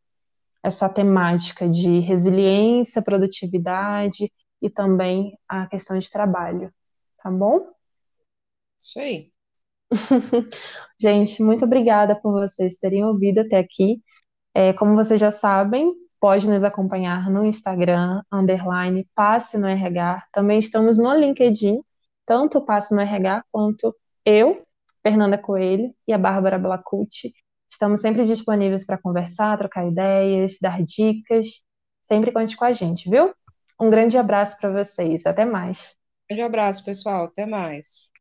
essa 0.61 0.87
temática 0.87 1.67
de 1.67 1.97
resiliência, 2.01 3.01
produtividade 3.01 4.31
e 4.61 4.69
também 4.69 5.35
a 5.49 5.65
questão 5.65 5.97
de 5.97 6.11
trabalho. 6.11 6.71
Tá 7.17 7.31
bom? 7.31 7.67
Isso 8.79 8.99
aí. 8.99 9.31
Gente, 11.01 11.41
muito 11.41 11.65
obrigada 11.65 12.15
por 12.15 12.31
vocês 12.31 12.77
terem 12.77 13.03
ouvido 13.03 13.39
até 13.39 13.57
aqui. 13.57 14.03
É, 14.53 14.71
como 14.73 14.93
vocês 14.93 15.19
já 15.19 15.31
sabem, 15.31 15.91
pode 16.23 16.49
nos 16.49 16.63
acompanhar 16.63 17.29
no 17.29 17.43
Instagram, 17.43 18.23
underline, 18.31 19.05
passe 19.13 19.57
no 19.57 19.67
RH. 19.67 20.23
Também 20.31 20.57
estamos 20.57 20.97
no 20.97 21.13
LinkedIn, 21.13 21.81
tanto 22.25 22.59
o 22.59 22.61
Passe 22.65 22.95
no 22.95 23.01
RH 23.01 23.43
quanto 23.51 23.93
eu, 24.23 24.65
Fernanda 25.05 25.37
Coelho, 25.37 25.93
e 26.07 26.13
a 26.13 26.17
Bárbara 26.17 26.57
Blacucci. 26.57 27.33
Estamos 27.69 27.99
sempre 27.99 28.23
disponíveis 28.23 28.85
para 28.85 28.97
conversar, 28.97 29.57
trocar 29.57 29.85
ideias, 29.85 30.59
dar 30.61 30.81
dicas. 30.81 31.61
Sempre 32.01 32.31
conte 32.31 32.55
com 32.55 32.63
a 32.63 32.71
gente, 32.71 33.09
viu? 33.09 33.33
Um 33.77 33.89
grande 33.89 34.17
abraço 34.17 34.57
para 34.61 34.71
vocês. 34.71 35.25
Até 35.25 35.43
mais. 35.43 35.97
Um 36.31 36.35
grande 36.35 36.43
abraço, 36.43 36.85
pessoal. 36.85 37.25
Até 37.25 37.45
mais. 37.45 38.12